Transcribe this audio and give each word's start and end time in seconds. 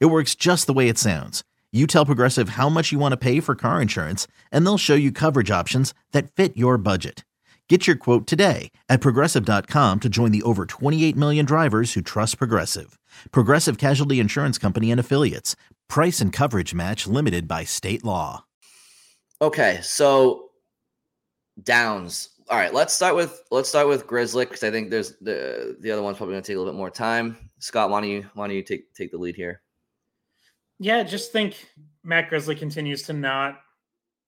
It 0.00 0.06
works 0.06 0.34
just 0.34 0.66
the 0.66 0.72
way 0.72 0.88
it 0.88 0.98
sounds. 0.98 1.42
You 1.72 1.86
tell 1.86 2.06
Progressive 2.06 2.50
how 2.50 2.68
much 2.68 2.92
you 2.92 2.98
want 2.98 3.12
to 3.12 3.16
pay 3.16 3.40
for 3.40 3.54
car 3.54 3.80
insurance, 3.80 4.26
and 4.50 4.64
they'll 4.64 4.78
show 4.78 4.94
you 4.94 5.10
coverage 5.10 5.50
options 5.50 5.94
that 6.12 6.30
fit 6.30 6.56
your 6.56 6.76
budget. 6.78 7.24
Get 7.68 7.86
your 7.86 7.96
quote 7.96 8.26
today 8.26 8.70
at 8.90 9.00
progressive.com 9.00 10.00
to 10.00 10.08
join 10.10 10.30
the 10.30 10.42
over 10.42 10.66
28 10.66 11.16
million 11.16 11.46
drivers 11.46 11.94
who 11.94 12.02
trust 12.02 12.36
Progressive. 12.36 12.98
Progressive 13.30 13.78
Casualty 13.78 14.20
Insurance 14.20 14.58
Company 14.58 14.90
and 14.90 15.00
Affiliates. 15.00 15.56
Price 15.88 16.20
and 16.20 16.34
coverage 16.34 16.74
match 16.74 17.06
limited 17.06 17.48
by 17.48 17.64
state 17.64 18.04
law. 18.04 18.44
Okay, 19.40 19.80
so 19.82 20.50
downs. 21.62 22.28
All 22.50 22.58
right, 22.58 22.74
let's 22.74 22.92
start 22.92 23.16
with 23.16 23.42
let's 23.50 23.70
start 23.70 23.88
with 23.88 24.06
Grizzly 24.06 24.44
because 24.44 24.62
I 24.62 24.70
think 24.70 24.90
there's 24.90 25.16
the 25.22 25.78
the 25.80 25.90
other 25.90 26.02
one's 26.02 26.18
probably 26.18 26.34
going 26.34 26.42
to 26.42 26.46
take 26.46 26.56
a 26.56 26.58
little 26.58 26.74
bit 26.74 26.76
more 26.76 26.90
time. 26.90 27.38
Scott, 27.58 27.88
why 27.88 28.02
don't 28.02 28.10
you 28.10 28.28
why 28.34 28.48
don't 28.48 28.56
you 28.56 28.62
take 28.62 28.92
take 28.92 29.10
the 29.10 29.18
lead 29.18 29.34
here? 29.34 29.62
Yeah, 30.78 31.02
just 31.02 31.32
think 31.32 31.68
Matt 32.02 32.30
Grzelcyk 32.30 32.58
continues 32.58 33.02
to 33.04 33.12
not 33.12 33.60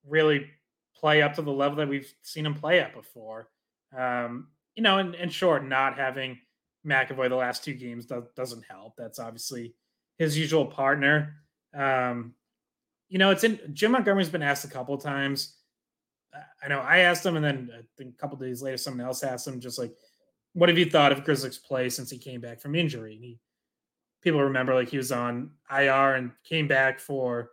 really 0.07 0.49
play 0.95 1.21
up 1.21 1.35
to 1.35 1.41
the 1.41 1.51
level 1.51 1.77
that 1.77 1.89
we've 1.89 2.13
seen 2.21 2.45
him 2.45 2.53
play 2.53 2.79
at 2.79 2.93
before. 2.93 3.49
Um, 3.97 4.47
you 4.75 4.83
know, 4.83 4.97
and, 4.97 5.15
and 5.15 5.31
short, 5.31 5.65
not 5.65 5.97
having 5.97 6.37
McAvoy 6.85 7.29
the 7.29 7.35
last 7.35 7.63
two 7.63 7.73
games 7.73 8.05
does, 8.05 8.23
doesn't 8.35 8.63
help. 8.69 8.93
That's 8.97 9.19
obviously 9.19 9.73
his 10.17 10.37
usual 10.37 10.65
partner. 10.65 11.35
Um, 11.73 12.35
you 13.09 13.17
know, 13.17 13.31
it's 13.31 13.43
in 13.43 13.59
Jim 13.73 13.91
Montgomery's 13.91 14.29
been 14.29 14.41
asked 14.41 14.65
a 14.65 14.69
couple 14.69 14.97
times. 14.97 15.55
I 16.63 16.67
know 16.67 16.79
I 16.79 16.99
asked 16.99 17.25
him, 17.25 17.35
and 17.35 17.45
then 17.45 17.69
I 17.73 17.81
think 17.97 18.13
a 18.13 18.17
couple 18.17 18.37
days 18.37 18.61
later, 18.61 18.77
someone 18.77 19.05
else 19.05 19.23
asked 19.23 19.47
him, 19.47 19.59
just 19.59 19.79
like, 19.79 19.95
"What 20.53 20.69
have 20.69 20.77
you 20.77 20.89
thought 20.89 21.11
of 21.11 21.23
Grzelcyk's 21.23 21.59
play 21.59 21.89
since 21.89 22.09
he 22.09 22.17
came 22.17 22.41
back 22.41 22.59
from 22.59 22.75
injury?" 22.75 23.15
And 23.15 23.23
he, 23.23 23.39
people 24.25 24.43
remember, 24.43 24.73
like 24.73 24.89
he 24.89 24.97
was 24.97 25.13
on 25.13 25.51
IR 25.71 26.15
and 26.15 26.31
came 26.43 26.67
back 26.67 26.99
for 26.99 27.51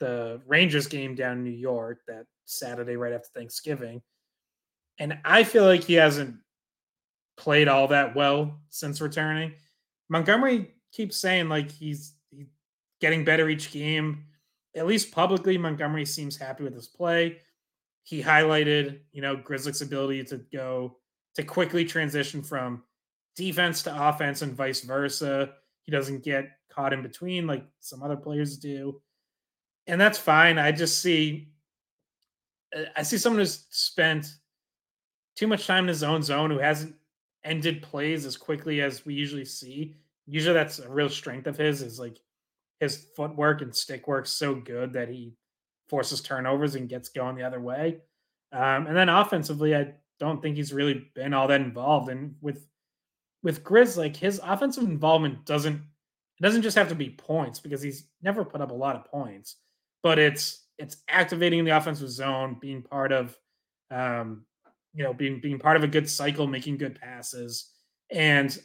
the 0.00 0.42
Rangers 0.46 0.86
game 0.86 1.14
down 1.14 1.38
in 1.38 1.44
New 1.44 1.50
York 1.50 2.00
that 2.06 2.26
Saturday 2.44 2.96
right 2.96 3.14
after 3.14 3.30
Thanksgiving, 3.34 4.02
and 4.98 5.18
I 5.24 5.44
feel 5.44 5.64
like 5.64 5.84
he 5.84 5.94
hasn't 5.94 6.36
played 7.36 7.68
all 7.68 7.88
that 7.88 8.14
well 8.14 8.60
since 8.68 9.00
returning. 9.00 9.54
Montgomery 10.10 10.74
keeps 10.92 11.16
saying 11.16 11.48
like 11.48 11.70
he's, 11.70 12.12
getting 13.00 13.24
better 13.24 13.50
each 13.50 13.70
game. 13.70 14.24
At 14.74 14.86
least 14.86 15.12
publicly, 15.12 15.58
Montgomery 15.58 16.06
seems 16.06 16.38
happy 16.38 16.64
with 16.64 16.74
his 16.74 16.86
play. 16.86 17.38
He 18.02 18.22
highlighted, 18.22 19.00
you 19.12 19.20
know, 19.20 19.36
Grzelcyk's 19.36 19.82
ability 19.82 20.24
to 20.24 20.38
go 20.50 20.96
to 21.34 21.42
quickly 21.42 21.84
transition 21.84 22.42
from 22.42 22.82
defense 23.36 23.82
to 23.82 24.08
offense 24.08 24.40
and 24.40 24.54
vice 24.54 24.80
versa. 24.80 25.52
He 25.84 25.92
doesn't 25.92 26.24
get 26.24 26.46
caught 26.70 26.92
in 26.92 27.02
between 27.02 27.46
like 27.46 27.64
some 27.80 28.02
other 28.02 28.16
players 28.16 28.56
do. 28.58 29.00
And 29.86 30.00
that's 30.00 30.18
fine. 30.18 30.58
I 30.58 30.72
just 30.72 31.00
see 31.00 31.48
I 32.96 33.02
see 33.02 33.18
someone 33.18 33.40
who's 33.40 33.66
spent 33.70 34.34
too 35.36 35.46
much 35.46 35.66
time 35.66 35.84
in 35.84 35.88
his 35.88 36.02
own 36.02 36.22
zone 36.22 36.50
who 36.50 36.58
hasn't 36.58 36.94
ended 37.44 37.82
plays 37.82 38.24
as 38.24 38.36
quickly 38.36 38.80
as 38.80 39.04
we 39.04 39.14
usually 39.14 39.44
see. 39.44 39.94
Usually 40.26 40.54
that's 40.54 40.78
a 40.78 40.88
real 40.88 41.08
strength 41.08 41.46
of 41.46 41.56
his 41.56 41.82
is 41.82 41.98
like 41.98 42.18
his 42.80 43.06
footwork 43.14 43.62
and 43.62 43.74
stick 43.74 44.08
work 44.08 44.26
so 44.26 44.54
good 44.54 44.92
that 44.94 45.08
he 45.08 45.34
forces 45.88 46.20
turnovers 46.20 46.74
and 46.74 46.88
gets 46.88 47.08
going 47.08 47.36
the 47.36 47.42
other 47.42 47.60
way. 47.60 47.98
Um, 48.52 48.86
and 48.86 48.96
then 48.96 49.08
offensively, 49.08 49.76
I 49.76 49.94
don't 50.18 50.40
think 50.40 50.56
he's 50.56 50.72
really 50.72 51.10
been 51.14 51.34
all 51.34 51.48
that 51.48 51.60
involved. 51.60 52.08
And 52.08 52.36
with 52.40 52.66
with 53.44 53.62
Grizz, 53.62 53.96
like 53.96 54.16
his 54.16 54.40
offensive 54.42 54.82
involvement 54.84 55.44
doesn't 55.44 55.76
it 55.76 56.42
doesn't 56.42 56.62
just 56.62 56.76
have 56.76 56.88
to 56.88 56.96
be 56.96 57.10
points 57.10 57.60
because 57.60 57.80
he's 57.80 58.08
never 58.20 58.44
put 58.44 58.60
up 58.60 58.72
a 58.72 58.74
lot 58.74 58.96
of 58.96 59.04
points, 59.04 59.56
but 60.02 60.18
it's 60.18 60.64
it's 60.78 60.96
activating 61.08 61.64
the 61.64 61.76
offensive 61.76 62.10
zone, 62.10 62.56
being 62.60 62.82
part 62.82 63.12
of 63.12 63.38
um, 63.92 64.44
you 64.94 65.04
know, 65.04 65.12
being 65.12 65.40
being 65.40 65.60
part 65.60 65.76
of 65.76 65.84
a 65.84 65.88
good 65.88 66.08
cycle, 66.08 66.46
making 66.46 66.78
good 66.78 66.98
passes. 67.00 67.70
And 68.10 68.56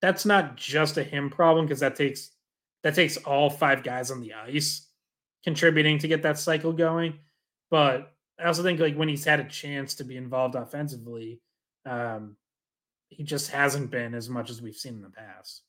that's 0.00 0.24
not 0.24 0.56
just 0.56 0.96
a 0.96 1.04
him 1.04 1.30
problem 1.30 1.66
because 1.66 1.80
that 1.80 1.94
takes 1.94 2.30
that 2.82 2.94
takes 2.94 3.16
all 3.18 3.50
five 3.50 3.82
guys 3.82 4.10
on 4.10 4.20
the 4.20 4.32
ice 4.34 4.86
contributing 5.44 5.98
to 5.98 6.08
get 6.08 6.22
that 6.22 6.38
cycle 6.38 6.72
going. 6.72 7.18
But 7.70 8.12
I 8.40 8.46
also 8.46 8.62
think 8.62 8.80
like 8.80 8.96
when 8.96 9.08
he's 9.08 9.24
had 9.24 9.40
a 9.40 9.44
chance 9.44 9.94
to 9.94 10.04
be 10.04 10.16
involved 10.16 10.54
offensively, 10.54 11.40
um, 11.84 12.36
he 13.08 13.22
just 13.24 13.50
hasn't 13.50 13.90
been 13.90 14.14
as 14.14 14.28
much 14.28 14.50
as 14.50 14.62
we've 14.62 14.76
seen 14.76 14.94
in 14.94 15.02
the 15.02 15.10
past. 15.10 15.62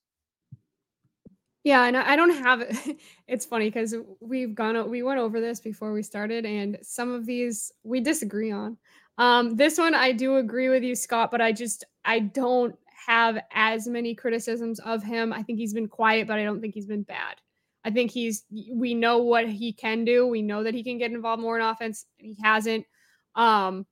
Yeah, 1.63 1.85
and 1.85 1.97
I 1.97 2.15
don't 2.15 2.37
have 2.37 2.61
it. 2.61 2.97
It's 3.27 3.45
funny 3.45 3.69
because 3.69 3.93
we've 4.19 4.55
gone 4.55 4.89
we 4.89 5.03
went 5.03 5.19
over 5.19 5.39
this 5.39 5.59
before 5.59 5.93
we 5.93 6.01
started, 6.01 6.45
and 6.45 6.77
some 6.81 7.13
of 7.13 7.25
these 7.25 7.71
we 7.83 8.01
disagree 8.01 8.51
on. 8.51 8.77
Um, 9.19 9.55
this 9.55 9.77
one 9.77 9.93
I 9.93 10.13
do 10.13 10.37
agree 10.37 10.69
with 10.69 10.83
you, 10.83 10.95
Scott, 10.95 11.29
but 11.29 11.41
I 11.41 11.51
just 11.51 11.83
I 12.03 12.19
don't 12.19 12.75
have 13.05 13.37
as 13.53 13.87
many 13.87 14.15
criticisms 14.15 14.79
of 14.79 15.03
him. 15.03 15.31
I 15.31 15.43
think 15.43 15.59
he's 15.59 15.73
been 15.73 15.87
quiet, 15.87 16.27
but 16.27 16.39
I 16.39 16.43
don't 16.43 16.59
think 16.59 16.73
he's 16.73 16.85
been 16.85 17.03
bad. 17.03 17.35
I 17.83 17.91
think 17.91 18.11
he's 18.11 18.45
we 18.71 18.93
know 18.93 19.19
what 19.19 19.47
he 19.47 19.73
can 19.73 20.05
do. 20.05 20.25
We 20.25 20.41
know 20.41 20.63
that 20.63 20.73
he 20.73 20.83
can 20.83 20.97
get 20.97 21.11
involved 21.11 21.41
more 21.41 21.59
in 21.59 21.65
offense, 21.65 22.05
he 22.17 22.35
hasn't. 22.43 22.85
Um, 23.35 23.85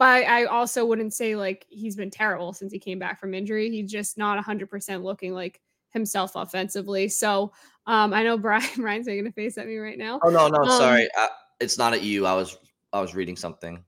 but 0.00 0.24
I 0.24 0.46
also 0.46 0.86
wouldn't 0.86 1.12
say 1.12 1.36
like 1.36 1.66
he's 1.68 1.94
been 1.94 2.10
terrible 2.10 2.54
since 2.54 2.72
he 2.72 2.78
came 2.78 2.98
back 2.98 3.20
from 3.20 3.34
injury. 3.34 3.70
He's 3.70 3.90
just 3.90 4.16
not 4.16 4.42
100% 4.42 5.02
looking 5.02 5.34
like 5.34 5.60
himself 5.90 6.32
offensively. 6.36 7.06
So 7.06 7.52
um, 7.86 8.14
I 8.14 8.22
know 8.22 8.38
Brian 8.38 8.64
Brian's 8.76 9.06
making 9.06 9.26
a 9.26 9.32
face 9.32 9.58
at 9.58 9.66
me 9.66 9.76
right 9.76 9.98
now. 9.98 10.18
Oh 10.22 10.30
no, 10.30 10.48
no, 10.48 10.62
um, 10.62 10.70
sorry, 10.70 11.06
I, 11.14 11.28
it's 11.60 11.76
not 11.76 11.92
at 11.92 12.00
you. 12.00 12.24
I 12.24 12.32
was 12.32 12.56
I 12.94 13.00
was 13.02 13.14
reading 13.14 13.36
something. 13.36 13.84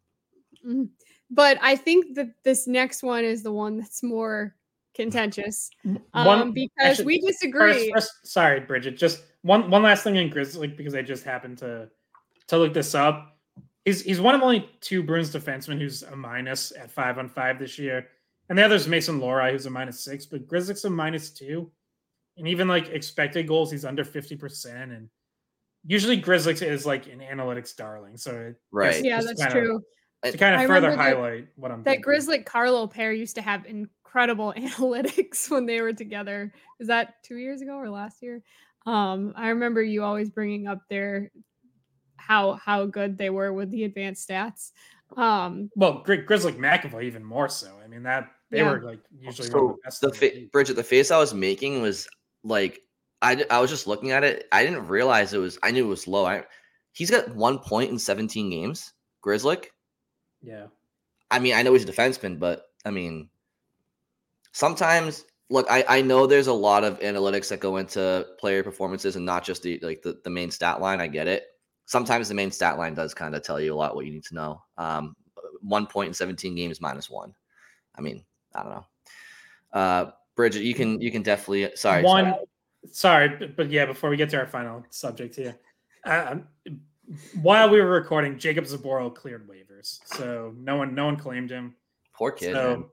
Mm-hmm. 0.67 0.85
But 1.31 1.57
I 1.63 1.77
think 1.77 2.15
that 2.17 2.29
this 2.45 2.67
next 2.67 3.03
one 3.03 3.25
is 3.25 3.43
the 3.43 3.53
one 3.53 3.79
that's 3.79 4.03
more 4.03 4.55
contentious 4.95 5.71
um, 6.13 6.27
one, 6.27 6.53
because 6.53 6.69
actually, 6.79 7.07
we 7.07 7.21
disagree. 7.23 7.91
First, 7.91 8.11
first, 8.11 8.27
sorry, 8.27 8.61
Bridget. 8.61 8.99
Just 8.99 9.23
one 9.41 9.71
one 9.71 9.83
last 9.83 10.05
thing 10.05 10.17
in 10.17 10.29
Grizzly 10.29 10.69
because 10.69 10.95
I 10.95 11.01
just 11.01 11.25
happened 11.25 11.57
to 11.59 11.89
to 12.49 12.59
look 12.59 12.75
this 12.75 12.95
up. 12.95 13.39
He's 13.85 14.03
he's 14.03 14.21
one 14.21 14.35
of 14.35 14.43
only 14.43 14.71
two 14.81 15.03
Bruins 15.03 15.35
defensemen 15.35 15.79
who's 15.79 16.03
a 16.03 16.15
minus 16.15 16.73
at 16.73 16.91
five 16.91 17.19
on 17.19 17.29
five 17.29 17.59
this 17.59 17.79
year, 17.79 18.07
and 18.49 18.57
the 18.57 18.65
other 18.65 18.77
is 18.77 18.87
Mason 18.87 19.21
Lohrei 19.21 19.51
who's 19.51 19.67
a 19.67 19.71
minus 19.71 20.01
six. 20.01 20.25
But 20.25 20.47
Grizzlies 20.47 20.85
a 20.85 20.91
minus 20.91 21.31
two, 21.31 21.71
and 22.37 22.47
even 22.47 22.69
like 22.69 22.89
expected 22.89 23.49
goals, 23.49 23.73
he's 23.73 23.85
under 23.85 24.05
fifty 24.05 24.37
percent. 24.37 24.93
And 24.93 25.09
usually 25.85 26.17
Grizzlies 26.17 26.63
is 26.63 26.87
like 26.87 27.07
an 27.07 27.21
analytics 27.21 27.75
darling, 27.75 28.17
so 28.17 28.55
right, 28.71 29.03
yeah, 29.03 29.21
that's 29.21 29.47
true. 29.53 29.77
Of, 29.77 30.33
to 30.33 30.39
kind 30.39 30.55
of 30.55 30.61
I 30.61 30.67
further 30.67 30.97
highlight 30.97 31.49
what 31.57 31.73
I'm 31.73 31.83
that 31.83 32.03
Grizzly 32.03 32.39
Carlo 32.39 32.87
pair 32.87 33.13
used 33.13 33.35
to 33.35 33.43
have 33.43 33.67
incredible 33.67 34.55
analytics 34.57 35.51
when 35.51 35.67
they 35.67 35.81
were 35.81 35.93
together. 35.93 36.53
Is 36.79 36.87
that 36.87 37.15
two 37.25 37.37
years 37.37 37.63
ago 37.63 37.75
or 37.75 37.91
last 37.91 38.23
year? 38.23 38.43
Um, 38.87 39.33
I 39.37 39.49
remember 39.49 39.83
you 39.83 40.05
always 40.05 40.31
bringing 40.31 40.69
up 40.69 40.83
their 40.89 41.31
how 42.27 42.55
how 42.55 42.87
good 42.87 43.19
they 43.19 43.31
were 43.31 43.53
with 43.53 43.71
the 43.71 43.85
advanced 43.85 44.29
stats. 44.29 44.73
Um, 45.17 45.71
well, 45.77 46.03
Gri- 46.05 46.23
Grizzly 46.23 46.53
McAvoy 46.53 47.05
even 47.05 47.25
more 47.25 47.49
so. 47.49 47.73
I 47.83 47.87
mean 47.87 48.03
that 48.05 48.31
they 48.51 48.59
yeah. 48.59 48.71
were 48.71 48.83
like 48.83 49.01
usually 49.19 49.49
so 49.49 49.79
the, 49.85 50.09
the 50.09 50.15
fa- 50.15 50.47
Bridget. 50.53 50.75
The 50.75 50.85
face 50.85 51.11
I 51.11 51.19
was 51.19 51.35
making 51.35 51.83
was 51.83 52.09
like 52.45 52.81
I 53.21 53.45
I 53.51 53.61
was 53.61 53.71
just 53.71 53.87
looking 53.87 54.11
at 54.11 54.25
it. 54.25 54.49
I 54.53 54.65
didn't 54.65 54.89
realize 54.89 55.33
it 55.33 55.39
was. 55.39 55.59
I 55.63 55.71
knew 55.71 55.85
it 55.85 55.89
was 55.89 56.07
low. 56.07 56.27
I, 56.27 56.45
he's 56.93 57.11
got 57.11 57.35
one 57.35 57.59
point 57.59 57.91
in 57.91 57.99
17 57.99 58.51
games. 58.51 58.93
Grizzly. 59.21 59.59
Yeah. 60.43 60.67
I 61.31 61.39
mean, 61.39 61.55
I 61.55 61.63
know 61.63 61.73
he's 61.73 61.85
a 61.85 61.93
defenseman, 61.93 62.39
but 62.39 62.67
I 62.85 62.91
mean, 62.91 63.31
sometimes 64.53 65.25
look, 65.49 65.67
I, 65.71 65.85
I 65.89 66.03
know 66.03 66.27
there's 66.27 66.49
a 66.49 66.53
lot 66.53 66.83
of 66.83 66.99
analytics 67.01 67.49
that 67.49 67.61
go 67.61 67.77
into 67.77 68.27
player 68.39 68.63
performances 68.63 69.17
and 69.17 69.25
not 69.25 69.45
just 69.45 69.63
the 69.63 69.79
like 69.83 70.03
the, 70.03 70.19
the 70.25 70.31
main 70.31 70.51
stat 70.51 70.81
line. 70.81 71.01
I 71.01 71.07
get 71.07 71.29
it. 71.29 71.45
Sometimes 71.93 72.27
the 72.27 72.35
main 72.35 72.51
stat 72.51 72.79
line 72.79 72.95
does 72.95 73.13
kind 73.13 73.35
of 73.35 73.43
tell 73.43 73.61
you 73.61 73.75
a 73.75 73.77
lot 73.77 73.95
what 73.95 74.07
you 74.07 74.13
need 74.13 74.25
to 74.25 74.35
know. 74.35 74.63
Um, 74.79 75.15
one 75.61 75.87
point 75.87 76.09
in 76.09 76.15
17 76.15 76.55
games 76.55 76.81
minus 76.81 77.11
one. 77.11 77.35
I 77.95 78.01
mean, 78.01 78.25
I 78.55 78.63
don't 78.63 78.73
know. 78.73 78.87
Uh, 79.75 80.11
Bridget, 80.35 80.63
you 80.63 80.73
can 80.73 81.03
you 81.03 81.13
can 81.13 81.21
definitely 81.21 81.71
sorry. 81.77 82.03
One 82.03 82.33
sorry. 82.33 82.47
sorry, 82.93 83.29
but, 83.39 83.57
but, 83.57 83.71
yeah, 83.71 83.85
before 83.85 84.09
we 84.09 84.17
get 84.17 84.31
to 84.31 84.39
our 84.39 84.47
final 84.47 84.83
subject 84.89 85.37
here, 85.37 85.55
uh, 86.07 86.37
while 87.43 87.69
we 87.69 87.79
were 87.79 87.91
recording, 87.91 88.39
Jacob 88.39 88.65
Zboril 88.65 89.15
cleared 89.15 89.47
waivers, 89.47 89.99
so 90.07 90.55
no 90.57 90.77
one 90.77 90.95
no 90.95 91.05
one 91.05 91.19
claimed 91.19 91.51
him. 91.51 91.75
Poor 92.15 92.33
kid. 92.33 92.55
So, 92.55 92.71
man. 92.71 92.85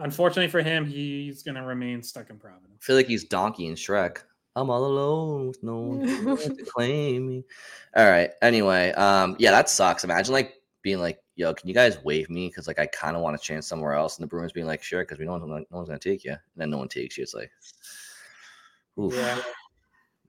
unfortunately 0.00 0.50
for 0.50 0.60
him, 0.60 0.84
he's 0.86 1.44
gonna 1.44 1.64
remain 1.64 2.02
stuck 2.02 2.30
in 2.30 2.36
Providence. 2.36 2.80
I 2.82 2.84
feel 2.84 2.96
like 2.96 3.06
he's 3.06 3.22
Donkey 3.22 3.68
and 3.68 3.76
Shrek. 3.76 4.24
I'm 4.56 4.70
all 4.70 4.84
alone 4.84 5.48
with 5.48 5.62
no 5.62 5.80
one 5.80 6.06
to 6.56 6.64
claim 6.64 7.28
me. 7.28 7.44
All 7.96 8.10
right. 8.10 8.30
Anyway, 8.42 8.92
um, 8.92 9.36
yeah, 9.38 9.50
that 9.52 9.68
sucks. 9.68 10.04
Imagine 10.04 10.32
like 10.32 10.54
being 10.82 10.98
like, 10.98 11.20
"Yo, 11.36 11.54
can 11.54 11.68
you 11.68 11.74
guys 11.74 12.02
waive 12.02 12.28
me?" 12.30 12.48
Because 12.48 12.66
like 12.66 12.78
I 12.78 12.86
kind 12.86 13.16
of 13.16 13.22
want 13.22 13.36
a 13.36 13.38
chance 13.38 13.66
somewhere 13.66 13.94
else, 13.94 14.18
and 14.18 14.24
the 14.24 14.28
Bruins 14.28 14.52
being 14.52 14.66
like, 14.66 14.82
"Sure," 14.82 15.02
because 15.02 15.18
we 15.18 15.24
know 15.24 15.38
no 15.38 15.64
one's 15.70 15.88
gonna 15.88 15.98
take 15.98 16.24
you, 16.24 16.32
and 16.32 16.40
then 16.56 16.70
no 16.70 16.78
one 16.78 16.88
takes 16.88 17.16
you. 17.16 17.22
It's 17.22 17.34
like, 17.34 17.50
oof. 18.98 19.14
yeah. 19.14 19.40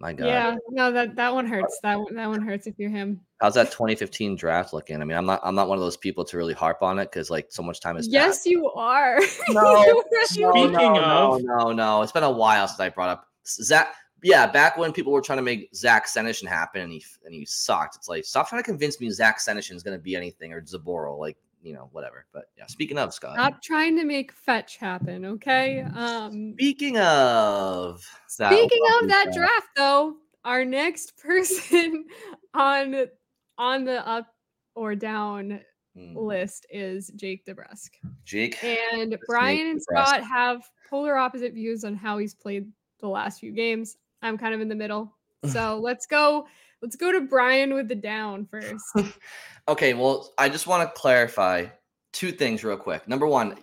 My 0.02 0.14
God. 0.14 0.26
Yeah, 0.26 0.56
no, 0.72 0.92
that 0.92 1.16
that 1.16 1.32
one 1.32 1.46
hurts. 1.46 1.80
That 1.84 2.00
one 2.00 2.16
that 2.16 2.28
one 2.28 2.42
hurts 2.42 2.66
if 2.66 2.74
you're 2.80 2.90
him. 2.90 3.22
How's 3.40 3.54
that 3.54 3.68
2015 3.72 4.36
draft 4.36 4.74
looking? 4.74 5.00
I 5.00 5.06
mean, 5.06 5.16
I'm 5.16 5.28
not 5.28 5.42
I'm 5.44 5.54
not 5.54 5.70
one 5.70 5.78
of 5.78 5.84
those 5.84 5.96
people 5.96 6.26
to 6.26 6.38
really 6.38 6.56
harp 6.56 6.82
on 6.82 6.98
it 6.98 7.12
because 7.12 7.30
like 7.30 7.52
so 7.52 7.62
much 7.62 7.82
time 7.82 7.98
has 7.98 8.08
yes, 8.08 8.38
passed. 8.38 8.46
you 8.48 8.68
are. 8.72 9.20
No, 9.50 9.62
no, 9.62 10.04
Speaking 10.24 10.72
no, 10.72 11.36
of, 11.36 11.44
no, 11.44 11.58
no, 11.58 11.72
no, 11.72 12.02
it's 12.02 12.12
been 12.12 12.24
a 12.24 12.32
while 12.32 12.68
since 12.68 12.80
I 12.80 12.90
brought 12.90 13.10
up 13.10 13.28
Zach. 13.46 13.94
Yeah, 14.24 14.46
back 14.48 14.78
when 14.78 14.92
people 14.94 15.12
were 15.12 15.22
trying 15.22 15.38
to 15.38 15.44
make 15.44 15.74
Zach 15.76 16.08
Senyshyn 16.08 16.48
happen 16.48 16.82
and 16.82 16.92
he 16.92 17.04
and 17.26 17.34
he 17.34 17.46
sucked. 17.46 17.96
It's 17.96 18.08
like 18.08 18.26
stop 18.26 18.50
trying 18.50 18.62
to 18.62 18.66
convince 18.66 19.00
me 19.00 19.10
Zach 19.10 19.40
Senyshyn 19.40 19.76
is 19.76 19.84
going 19.84 19.98
to 19.98 20.02
be 20.02 20.16
anything 20.16 20.54
or 20.54 20.62
Zboril. 20.62 21.18
Like 21.18 21.38
you 21.64 21.74
know, 21.74 21.90
whatever. 21.92 22.26
But 22.34 22.46
yeah, 22.58 22.66
speaking 22.68 22.98
of 22.98 23.14
Scott, 23.14 23.36
stop 23.36 23.62
trying 23.62 23.96
to 23.98 24.04
make 24.04 24.32
fetch 24.32 24.78
happen. 24.78 25.26
Okay. 25.26 25.82
Um. 25.82 26.54
Speaking 26.54 26.98
of. 26.98 28.06
Speaking 28.28 28.82
of 29.02 29.08
that 29.10 29.32
draft, 29.34 29.68
though, 29.76 30.16
our 30.46 30.66
next 30.66 31.18
person 31.22 32.06
on 32.54 33.08
on 33.58 33.86
the 33.86 34.08
up 34.08 34.28
or 34.76 34.96
down 34.96 35.62
mm. 35.98 36.16
list 36.16 36.66
is 36.70 37.12
Jake 37.16 37.46
DeBrusk. 37.46 37.90
Jake 38.26 38.64
and 38.64 39.18
Brian 39.28 39.68
and 39.68 39.82
Scott 39.82 40.24
have 40.24 40.62
polar 40.90 41.18
opposite 41.18 41.54
views 41.54 41.84
on 41.84 41.96
how 41.96 42.18
he's 42.18 42.34
played 42.34 42.68
the 43.00 43.08
last 43.08 43.40
few 43.40 43.52
games. 43.52 43.98
I'm 44.22 44.38
kind 44.38 44.54
of 44.54 44.62
in 44.62 44.70
the 44.70 44.76
middle. 44.76 45.16
So 45.48 45.80
let's 45.82 46.06
go. 46.06 46.46
Let's 46.84 46.96
go 46.96 47.12
to 47.12 47.22
Brian 47.22 47.74
with 47.74 47.88
the 47.88 47.96
down 47.96 48.46
first. 48.46 48.86
okay, 49.68 49.96
well, 49.96 50.32
I 50.38 50.50
just 50.50 50.68
want 50.68 50.88
to 50.88 51.00
clarify 51.00 51.66
two 52.14 52.32
things 52.32 52.64
real 52.64 52.78
quick. 52.78 53.08
Number 53.08 53.26
one, 53.26 53.58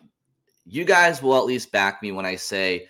you 0.64 0.84
guys 0.84 1.22
will 1.22 1.38
at 1.38 1.44
least 1.44 1.70
back 1.70 2.02
me 2.02 2.10
when 2.10 2.26
I 2.26 2.34
say 2.34 2.88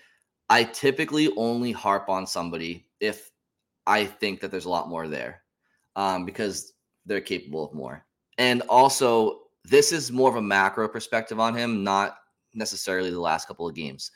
I 0.49 0.63
typically 0.63 1.29
only 1.37 1.71
harp 1.71 2.09
on 2.09 2.25
somebody 2.25 2.87
if 2.99 3.29
I 3.85 4.05
think 4.05 4.41
that 4.41 4.49
there's 4.49 4.65
a 4.65 4.69
lot 4.69 4.89
more 4.89 5.07
there 5.07 5.43
um, 5.95 6.25
because 6.25 6.73
they're 7.05 7.21
capable 7.21 7.65
of 7.65 7.73
more. 7.73 8.05
And 8.37 8.61
also, 8.69 9.41
this 9.65 9.91
is 9.91 10.11
more 10.11 10.29
of 10.29 10.35
a 10.35 10.41
macro 10.41 10.87
perspective 10.87 11.39
on 11.39 11.55
him, 11.55 11.83
not 11.83 12.17
necessarily 12.53 13.11
the 13.11 13.19
last 13.19 13.47
couple 13.47 13.67
of 13.67 13.75
games. 13.75 14.11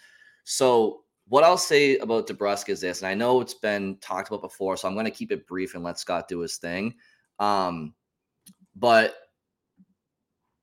So, 0.46 1.03
what 1.28 1.44
I'll 1.44 1.58
say 1.58 1.98
about 1.98 2.28
DeBrusk 2.28 2.70
is 2.70 2.82
this, 2.82 3.02
and 3.02 3.08
I 3.08 3.14
know 3.14 3.42
it's 3.42 3.54
been 3.54 3.98
talked 4.02 4.28
about 4.28 4.42
before, 4.42 4.78
so 4.78 4.88
I'm 4.88 4.94
going 4.94 5.06
to 5.06 5.12
keep 5.12 5.32
it 5.32 5.48
brief 5.48 5.76
and 5.76 5.84
let 5.84 6.00
Scott 6.00 6.28
do 6.28 6.40
his 6.40 6.58
thing. 6.58 6.96
Um, 7.40 7.94
but 8.76 9.16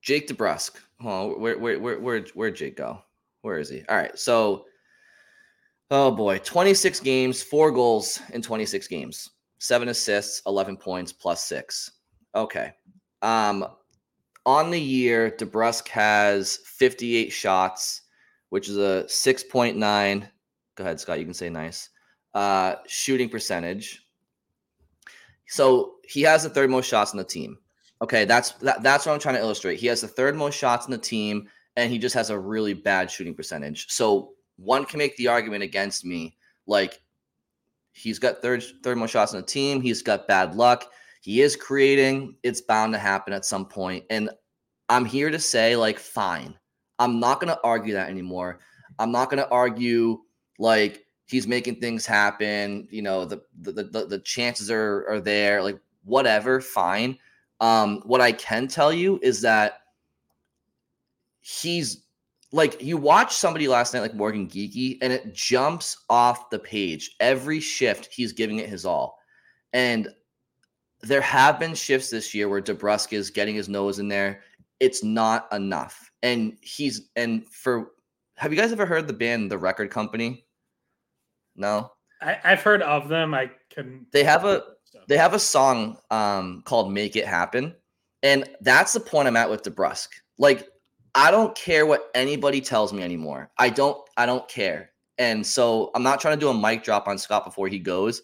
Jake 0.03 0.29
DeBrusk, 0.29 0.73
oh, 1.03 1.39
where, 1.39 1.59
where, 1.59 1.79
where, 1.79 1.99
where, 2.01 2.21
where'd 2.35 2.57
Jake 2.57 2.77
go? 2.77 3.03
Where 3.43 3.59
is 3.59 3.69
he? 3.69 3.85
All 3.89 3.97
right. 3.97 4.19
So 4.19 4.67
Oh 5.93 6.13
boy, 6.13 6.39
26 6.39 7.01
games, 7.01 7.43
four 7.43 7.73
goals 7.73 8.21
in 8.33 8.43
26 8.43 8.87
games, 8.87 9.31
seven 9.59 9.89
assists, 9.89 10.41
11 10.47 10.77
points, 10.77 11.13
plus 11.13 11.43
six. 11.43 11.91
Okay. 12.33 12.73
Um, 13.23 13.67
on 14.47 14.71
the 14.71 14.81
year, 14.81 15.33
DeBrusk 15.37 15.89
has 15.89 16.59
58 16.65 17.31
shots, 17.31 18.03
which 18.51 18.69
is 18.69 18.77
a 18.77 19.05
6.9. 19.09 20.29
Go 20.81 20.85
ahead, 20.85 20.99
Scott. 20.99 21.19
You 21.19 21.27
can 21.27 21.35
say 21.35 21.51
nice. 21.51 21.91
Uh, 22.33 22.77
shooting 22.87 23.29
percentage. 23.29 24.07
So 25.47 25.97
he 26.09 26.23
has 26.23 26.43
the 26.43 26.49
third 26.49 26.71
most 26.71 26.87
shots 26.87 27.11
on 27.11 27.19
the 27.19 27.25
team. 27.25 27.59
Okay, 28.01 28.25
that's 28.25 28.53
that, 28.53 28.83
that's 28.83 29.05
what 29.05 29.13
I'm 29.13 29.21
trying 29.21 29.35
to 29.35 29.43
illustrate. 29.43 29.79
He 29.79 29.89
has 29.89 30.01
the 30.01 30.09
third 30.09 30.35
most 30.35 30.57
shots 30.57 30.87
in 30.87 30.91
the 30.91 30.97
team, 30.97 31.51
and 31.77 31.93
he 31.93 31.99
just 31.99 32.15
has 32.15 32.31
a 32.31 32.39
really 32.39 32.73
bad 32.73 33.11
shooting 33.11 33.35
percentage. 33.35 33.91
So 33.91 34.33
one 34.57 34.87
can 34.87 34.97
make 34.97 35.15
the 35.19 35.29
argument 35.29 35.63
against 35.63 36.03
me 36.03 36.35
like 36.67 37.03
he's 37.93 38.19
got 38.19 38.41
third 38.41 38.65
third 38.83 38.97
most 38.97 39.11
shots 39.11 39.35
on 39.35 39.41
the 39.41 39.47
team 39.47 39.81
he's 39.81 40.03
got 40.03 40.29
bad 40.29 40.55
luck 40.55 40.91
he 41.21 41.41
is 41.41 41.57
creating 41.57 42.37
it's 42.43 42.61
bound 42.61 42.93
to 42.93 42.99
happen 42.99 43.33
at 43.33 43.45
some 43.45 43.67
point 43.67 44.05
and 44.11 44.31
i'm 44.89 45.05
here 45.05 45.31
to 45.31 45.39
say 45.39 45.77
like 45.77 45.99
fine 45.99 46.55
i'm 46.99 47.19
not 47.19 47.41
going 47.41 47.53
to 47.53 47.61
argue 47.65 47.95
that 47.95 48.11
anymore 48.11 48.61
i'm 48.99 49.11
not 49.11 49.31
going 49.31 49.43
to 49.43 49.49
argue 49.51 50.21
like 50.61 51.05
he's 51.27 51.47
making 51.49 51.77
things 51.77 52.07
happen 52.07 52.87
you 52.91 53.03
know 53.03 53.25
the 53.25 53.43
the 53.63 53.73
the, 53.73 54.07
the 54.07 54.19
chances 54.21 54.71
are 54.71 55.07
are 55.09 55.21
there 55.21 55.63
like 55.63 55.79
whatever 56.05 56.61
fine 56.61 57.19
um 57.61 58.01
what 58.05 58.21
i 58.21 58.31
can 58.31 58.69
tell 58.69 58.93
you 58.93 59.19
is 59.23 59.41
that 59.41 59.81
he's 61.41 62.05
like 62.53 62.81
you 62.83 62.97
watch 62.97 63.35
somebody 63.35 63.69
last 63.69 63.95
night 63.95 64.01
like 64.01 64.15
Morgan 64.15 64.49
Geekie 64.49 64.99
and 65.03 65.13
it 65.13 65.33
jumps 65.33 66.05
off 66.09 66.51
the 66.51 66.59
page. 66.59 67.17
Every 67.21 67.61
shift 67.61 68.09
he's 68.13 68.33
giving 68.33 68.59
it 68.59 68.69
his 68.69 68.85
all. 68.85 69.19
And 69.73 70.09
there 71.03 71.21
have 71.21 71.59
been 71.59 71.75
shifts 71.75 72.11
this 72.11 72.35
year 72.35 72.49
where 72.49 72.61
DeBrusk 72.61 73.13
is 73.13 73.31
getting 73.31 73.55
his 73.55 73.69
nose 73.69 73.99
in 73.99 74.09
there. 74.09 74.43
It's 74.81 75.05
not 75.05 75.49
enough. 75.53 76.11
And 76.23 76.57
he's 76.61 77.09
and 77.17 77.47
for 77.47 77.93
have 78.37 78.53
you 78.53 78.59
guys 78.59 78.73
ever 78.73 78.87
heard 78.87 79.07
the 79.07 79.13
band 79.13 79.51
The 79.51 79.59
Record 79.59 79.91
Company? 79.91 80.45
No. 81.61 81.93
I, 82.23 82.39
have 82.43 82.63
heard 82.63 82.83
of 82.83 83.09
them. 83.09 83.35
I 83.35 83.51
couldn't 83.73 84.07
they 84.13 84.25
have 84.25 84.45
a 84.45 84.65
they 85.09 85.17
have 85.17 85.35
a 85.35 85.39
song 85.39 85.99
um 86.11 86.63
called 86.65 86.93
Make 86.93 87.17
It 87.17 87.27
Happen. 87.27 87.75
And 88.23 88.49
that's 88.61 88.93
the 88.93 89.01
point 89.01 89.29
I'm 89.29 89.37
at 89.37 89.49
with 89.49 89.63
DeBrusk. 89.63 90.09
Like 90.39 90.67
I 91.15 91.31
don't 91.31 91.55
care 91.55 91.87
what 91.87 92.11
anybody 92.15 92.61
tells 92.61 92.93
me 92.93 93.03
anymore. 93.03 93.51
I 93.59 93.69
don't 93.69 93.99
I 94.17 94.27
don't 94.27 94.49
care. 94.49 94.91
And 95.19 95.47
so 95.47 95.91
I'm 95.95 96.03
not 96.03 96.21
trying 96.21 96.37
to 96.37 96.41
do 96.41 96.49
a 96.49 96.55
mic 96.55 96.83
drop 96.83 97.07
on 97.07 97.19
Scott 97.19 97.45
before 97.45 97.69
he 97.69 97.79
goes. 97.79 98.23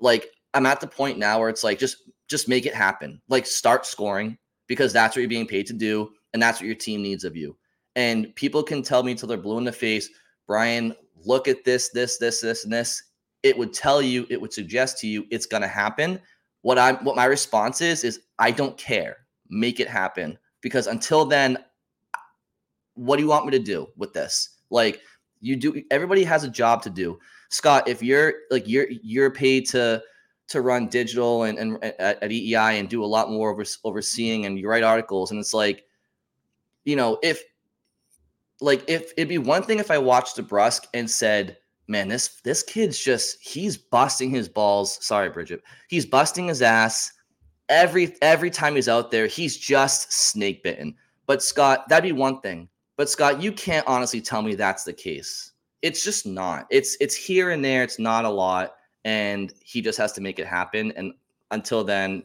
Like 0.00 0.28
I'm 0.52 0.66
at 0.66 0.80
the 0.80 0.86
point 0.86 1.18
now 1.18 1.38
where 1.38 1.48
it's 1.48 1.64
like 1.64 1.78
just 1.78 2.10
just 2.28 2.48
make 2.48 2.66
it 2.66 2.74
happen. 2.74 3.20
Like 3.28 3.46
start 3.46 3.86
scoring 3.86 4.36
because 4.66 4.92
that's 4.92 5.14
what 5.14 5.20
you're 5.20 5.28
being 5.28 5.46
paid 5.46 5.66
to 5.68 5.72
do 5.72 6.10
and 6.32 6.42
that's 6.42 6.60
what 6.60 6.66
your 6.66 6.74
team 6.74 7.02
needs 7.02 7.24
of 7.24 7.36
you. 7.36 7.56
And 7.96 8.34
people 8.34 8.62
can 8.62 8.82
tell 8.82 9.02
me 9.02 9.12
until 9.12 9.28
they're 9.28 9.38
blue 9.38 9.58
in 9.58 9.64
the 9.64 9.72
face, 9.72 10.10
Brian, 10.46 10.94
look 11.24 11.48
at 11.48 11.64
this, 11.64 11.90
this, 11.90 12.18
this, 12.18 12.40
this, 12.40 12.64
and 12.64 12.72
this. 12.72 13.02
It 13.42 13.56
would 13.58 13.72
tell 13.72 14.00
you, 14.00 14.26
it 14.30 14.40
would 14.40 14.52
suggest 14.52 14.98
to 15.00 15.06
you 15.06 15.26
it's 15.30 15.46
gonna 15.46 15.68
happen. 15.68 16.20
What 16.62 16.78
I'm 16.78 16.96
what 17.04 17.16
my 17.16 17.26
response 17.26 17.80
is 17.80 18.04
is 18.04 18.20
I 18.38 18.50
don't 18.50 18.76
care. 18.78 19.18
Make 19.50 19.80
it 19.80 19.88
happen. 19.88 20.38
Because 20.62 20.86
until 20.86 21.26
then, 21.26 21.58
what 22.94 23.16
do 23.16 23.22
you 23.22 23.28
want 23.28 23.44
me 23.44 23.50
to 23.52 23.58
do 23.58 23.88
with 23.96 24.12
this? 24.14 24.60
Like 24.70 25.00
you 25.40 25.56
do 25.56 25.82
everybody 25.90 26.24
has 26.24 26.44
a 26.44 26.48
job 26.48 26.82
to 26.82 26.90
do. 26.90 27.18
Scott, 27.50 27.86
if 27.86 28.02
you're 28.02 28.34
like 28.50 28.66
you're 28.66 28.86
you're 28.90 29.30
paid 29.30 29.66
to 29.68 30.02
to 30.48 30.60
run 30.60 30.88
digital 30.88 31.44
and, 31.44 31.58
and 31.58 31.84
at, 31.84 31.98
at 32.00 32.22
WEEI 32.22 32.78
and 32.78 32.88
do 32.88 33.04
a 33.04 33.06
lot 33.06 33.30
more 33.30 33.50
over, 33.50 33.64
overseeing 33.84 34.46
and 34.46 34.58
you 34.58 34.68
write 34.68 34.82
articles 34.82 35.30
and 35.30 35.40
it's 35.40 35.54
like 35.54 35.84
you 36.84 36.96
know 36.96 37.18
if 37.22 37.42
like 38.60 38.84
if 38.88 39.12
it'd 39.16 39.28
be 39.28 39.38
one 39.38 39.62
thing 39.62 39.78
if 39.78 39.90
I 39.90 39.98
watched 39.98 40.36
DeBrusk 40.36 40.86
and 40.94 41.10
said 41.10 41.58
man 41.88 42.08
this 42.08 42.40
this 42.42 42.62
kid's 42.62 42.98
just 42.98 43.42
he's 43.42 43.76
busting 43.76 44.30
his 44.30 44.48
balls 44.48 44.98
sorry 45.04 45.28
Bridget 45.28 45.62
he's 45.88 46.06
busting 46.06 46.48
his 46.48 46.62
ass 46.62 47.12
every 47.68 48.16
every 48.22 48.50
time 48.50 48.74
he's 48.74 48.88
out 48.88 49.10
there 49.10 49.26
he's 49.26 49.56
just 49.56 50.12
snake 50.12 50.62
bitten 50.62 50.94
but 51.26 51.42
Scott 51.42 51.88
that'd 51.88 52.04
be 52.04 52.12
one 52.12 52.40
thing 52.40 52.68
but 52.96 53.10
Scott, 53.10 53.42
you 53.42 53.52
can't 53.52 53.86
honestly 53.86 54.20
tell 54.20 54.42
me 54.42 54.54
that's 54.54 54.84
the 54.84 54.92
case. 54.92 55.52
It's 55.82 56.04
just 56.04 56.26
not. 56.26 56.66
It's 56.70 56.96
it's 57.00 57.14
here 57.14 57.50
and 57.50 57.64
there. 57.64 57.82
It's 57.82 57.98
not 57.98 58.24
a 58.24 58.30
lot, 58.30 58.74
and 59.04 59.52
he 59.60 59.80
just 59.82 59.98
has 59.98 60.12
to 60.12 60.20
make 60.20 60.38
it 60.38 60.46
happen. 60.46 60.92
And 60.96 61.12
until 61.50 61.84
then, 61.84 62.22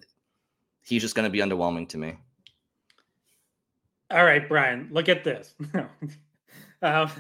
he's 0.82 1.02
just 1.02 1.16
going 1.16 1.26
to 1.26 1.30
be 1.30 1.40
underwhelming 1.40 1.90
to 1.90 1.98
me. 1.98 2.16
All 4.12 4.24
right, 4.24 4.48
Brian, 4.48 4.90
look 4.92 5.08
at 5.08 5.24
this. 5.24 5.54
um, 6.82 7.12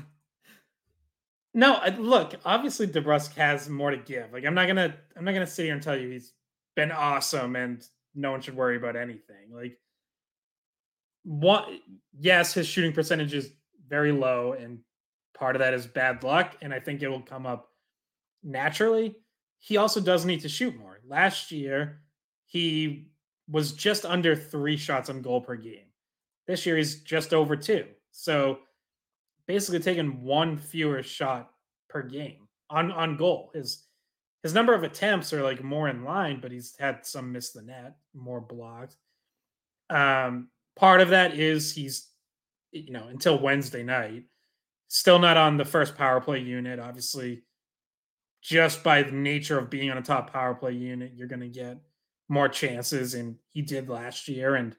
no, 1.54 1.80
look. 1.98 2.36
Obviously, 2.46 2.88
DeBrusk 2.88 3.36
has 3.36 3.70
more 3.70 3.92
to 3.92 3.98
give. 3.98 4.32
Like, 4.34 4.46
I'm 4.46 4.56
not 4.56 4.68
gonna, 4.68 4.96
I'm 5.16 5.24
not 5.24 5.34
gonna 5.34 5.48
sit 5.48 5.66
here 5.66 5.74
and 5.74 5.84
tell 5.84 5.98
you 5.98 6.10
he's 6.10 6.34
been 6.76 6.92
awesome 6.92 7.56
and 7.56 7.86
no 8.16 8.32
one 8.32 8.42
should 8.42 8.56
worry 8.56 8.78
about 8.78 8.96
anything. 8.96 9.52
Like, 9.52 9.78
what 11.24 11.70
yes, 12.18 12.54
his 12.54 12.68
shooting 12.68 12.94
percentage 12.94 13.34
is 13.34 13.52
very 13.88 14.12
low, 14.12 14.54
and 14.54 14.80
part 15.34 15.56
of 15.56 15.60
that 15.60 15.74
is 15.74 15.86
bad 15.86 16.24
luck, 16.24 16.56
and 16.62 16.74
I 16.74 16.80
think 16.80 17.02
it 17.02 17.08
will 17.08 17.22
come 17.22 17.46
up 17.46 17.70
naturally. 18.44 19.16
he 19.60 19.78
also 19.78 20.00
does 20.00 20.26
need 20.26 20.42
to 20.42 20.50
shoot 20.50 20.78
more. 20.78 21.00
Last 21.06 21.52
year, 21.52 22.02
he 22.46 23.10
was 23.50 23.74
just 23.74 24.06
under 24.06 24.36
three 24.36 24.78
shots 24.78 25.10
on 25.10 25.22
goal 25.22 25.42
per 25.42 25.56
game. 25.56 25.89
This 26.50 26.66
year, 26.66 26.78
he's 26.78 27.02
just 27.02 27.32
over 27.32 27.56
two. 27.56 27.86
So 28.10 28.58
basically 29.46 29.80
taking 29.82 30.24
one 30.24 30.58
fewer 30.58 31.04
shot 31.04 31.52
per 31.90 32.02
game 32.02 32.48
on, 32.72 32.92
on 32.92 33.18
goal. 33.18 33.52
His 33.54 33.86
his 34.42 34.56
number 34.56 34.74
of 34.74 34.82
attempts 34.82 35.32
are 35.32 35.44
like 35.44 35.64
more 35.64 35.90
in 35.90 36.04
line, 36.04 36.40
but 36.42 36.52
he's 36.52 36.76
had 36.80 37.06
some 37.06 37.32
miss 37.32 37.52
the 37.52 37.62
net, 37.62 37.98
more 38.16 38.42
blocked. 38.42 38.96
Um, 39.92 40.48
part 40.76 41.02
of 41.02 41.10
that 41.10 41.38
is 41.38 41.76
he's, 41.76 42.08
you 42.72 42.94
know, 42.94 43.08
until 43.10 43.38
Wednesday 43.38 43.84
night, 43.84 44.24
still 44.88 45.20
not 45.20 45.38
on 45.38 45.58
the 45.58 45.66
first 45.66 45.96
power 45.96 46.20
play 46.20 46.40
unit. 46.40 46.80
Obviously, 46.80 47.44
just 48.42 48.84
by 48.84 49.04
the 49.04 49.12
nature 49.12 49.60
of 49.60 49.70
being 49.70 49.92
on 49.92 50.00
a 50.00 50.02
top 50.02 50.32
power 50.32 50.56
play 50.56 50.72
unit, 50.72 51.12
you're 51.16 51.28
going 51.28 51.42
to 51.42 51.48
get 51.48 51.78
more 52.28 52.50
chances, 52.50 53.14
and 53.14 53.36
he 53.52 53.62
did 53.62 53.88
last 53.88 54.28
year. 54.28 54.56
And 54.56 54.76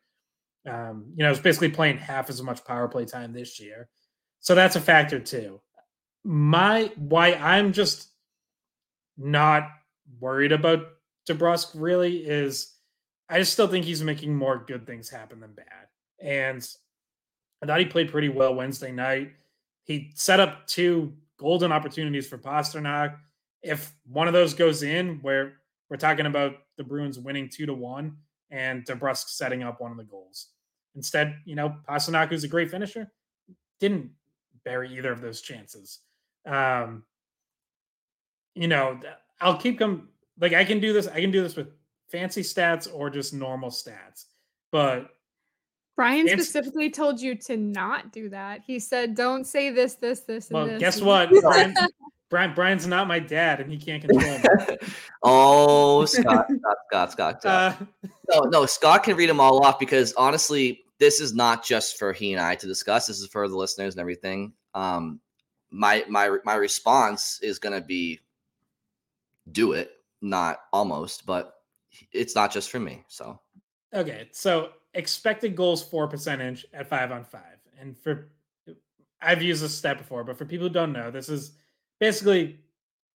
um, 0.69 1.13
you 1.15 1.25
know, 1.25 1.31
it's 1.31 1.41
basically 1.41 1.71
playing 1.71 1.99
half 1.99 2.29
as 2.29 2.43
much 2.43 2.65
power 2.65 2.89
play 2.89 3.05
time 3.05 3.33
this 3.33 3.61
year, 3.61 3.89
so 4.41 4.55
that's 4.55 4.77
a 4.77 4.81
factor 4.81 5.19
too. 5.19 5.61
My 6.25 6.93
why 6.97 7.35
I'm 7.35 7.73
just 7.73 8.09
not 9.17 9.69
worried 10.19 10.53
about 10.53 10.87
DeBrusk 11.29 11.73
really 11.75 12.19
is 12.19 12.75
I 13.29 13.39
just 13.39 13.53
still 13.53 13.69
think 13.69 13.85
he's 13.85 14.03
making 14.03 14.35
more 14.35 14.65
good 14.67 14.87
things 14.87 15.09
happen 15.09 15.41
than 15.41 15.53
bad. 15.53 15.87
And 16.21 16.67
I 17.63 17.67
thought 17.67 17.79
he 17.79 17.87
played 17.87 18.11
pretty 18.11 18.29
well 18.29 18.55
Wednesday 18.55 18.91
night. 18.91 19.33
He 19.85 20.11
set 20.15 20.41
up 20.41 20.67
two 20.67 21.15
golden 21.39 21.71
opportunities 21.73 22.27
for 22.27 22.39
Pastrnak. 22.39 23.17
If 23.63 23.93
one 24.05 24.27
of 24.27 24.35
those 24.35 24.55
goes 24.55 24.83
in, 24.83 25.21
where 25.23 25.55
we're 25.89 25.97
talking 25.97 26.27
about 26.27 26.57
the 26.77 26.85
Bruins 26.85 27.19
winning 27.19 27.49
two 27.49 27.67
to 27.67 27.75
one 27.75 28.17
and 28.51 28.85
DeBrusk 28.85 29.29
setting 29.29 29.63
up 29.63 29.81
one 29.81 29.91
of 29.91 29.97
the 29.97 30.05
goals. 30.05 30.49
Instead, 30.95 31.37
you 31.45 31.55
know, 31.55 31.77
Pastrnak, 31.89 32.29
who's 32.29 32.45
a 32.45 32.49
great 32.49 32.71
finisher, 32.71 33.11
didn't 33.79 34.11
bury 34.65 34.97
either 34.97 35.13
of 35.13 35.21
those 35.21 35.41
chances. 35.41 36.01
Um, 36.47 37.05
you 38.55 38.69
know, 38.69 39.01
I'll 39.41 39.57
keep 39.57 39.79
them 39.79 40.09
like 40.41 40.53
I 40.53 40.65
can 40.65 40.81
do 40.81 40.93
this. 40.93 41.07
I 41.07 41.21
can 41.21 41.31
do 41.31 41.43
this 41.43 41.57
with 41.57 41.69
fancy 42.11 42.43
stats 42.43 42.89
or 42.93 43.11
just 43.11 43.33
normal 43.33 43.71
stats. 43.71 44.27
But 44.73 45.11
Brian 45.97 46.29
specifically 46.29 46.91
told 46.91 47.21
you 47.21 47.35
to 47.37 47.57
not 47.57 48.13
do 48.13 48.29
that. 48.31 48.63
He 48.67 48.79
said, 48.79 49.15
"Don't 49.15 49.45
say 49.45 49.71
this, 49.71 49.95
this, 49.95 50.21
this, 50.21 50.49
and 50.49 50.55
well, 50.55 50.67
this." 50.67 50.81
guess 50.81 51.01
what? 51.03 51.31
Brian, 51.31 51.75
Brian, 52.31 52.55
Brian's 52.55 52.87
not 52.87 53.09
my 53.09 53.19
dad, 53.19 53.61
and 53.61 53.71
he 53.71 53.77
can't 53.77 54.03
control 54.03 54.39
me. 54.39 54.79
oh, 55.25 56.05
Scott, 56.05 56.47
Scott, 56.47 56.77
Scott, 56.87 57.13
Scott. 57.13 57.43
Scott. 57.43 57.77
Uh, 58.05 58.09
no, 58.31 58.41
no, 58.49 58.67
Scott 58.67 59.03
can 59.03 59.17
read 59.17 59.29
them 59.29 59.41
all 59.41 59.65
off 59.67 59.81
because 59.81 60.13
honestly, 60.15 60.85
this 61.01 61.21
is 61.21 61.35
not 61.35 61.65
just 61.65 61.99
for 61.99 62.13
he 62.13 62.33
and 62.33 62.41
I 62.41 62.55
to 62.55 62.67
discuss. 62.69 63.09
This 63.09 63.19
is 63.19 63.27
for 63.27 63.49
the 63.49 63.57
listeners 63.57 63.95
and 63.95 64.01
everything. 64.01 64.53
Um, 64.75 65.21
my 65.73 66.05
my 66.09 66.37
my 66.45 66.55
response 66.55 67.41
is 67.43 67.59
going 67.59 67.75
to 67.75 67.85
be 67.85 68.21
do 69.51 69.73
it, 69.73 69.91
not 70.21 70.61
almost, 70.73 71.27
but 71.27 71.55
it's 72.13 72.37
not 72.37 72.53
just 72.53 72.71
for 72.71 72.79
me. 72.79 73.03
So 73.09 73.41
okay, 73.93 74.29
so 74.31 74.71
expected 74.95 75.57
goals 75.57 75.83
for 75.83 76.07
percentage 76.07 76.65
at 76.73 76.87
five 76.87 77.11
on 77.11 77.25
five, 77.25 77.59
and 77.81 77.99
for 77.99 78.29
I've 79.21 79.43
used 79.43 79.63
this 79.63 79.75
stat 79.75 79.99
before, 79.99 80.23
but 80.23 80.39
for 80.39 80.45
people 80.45 80.69
who 80.69 80.73
don't 80.73 80.93
know, 80.93 81.11
this 81.11 81.29
is 81.29 81.53
basically 82.01 82.59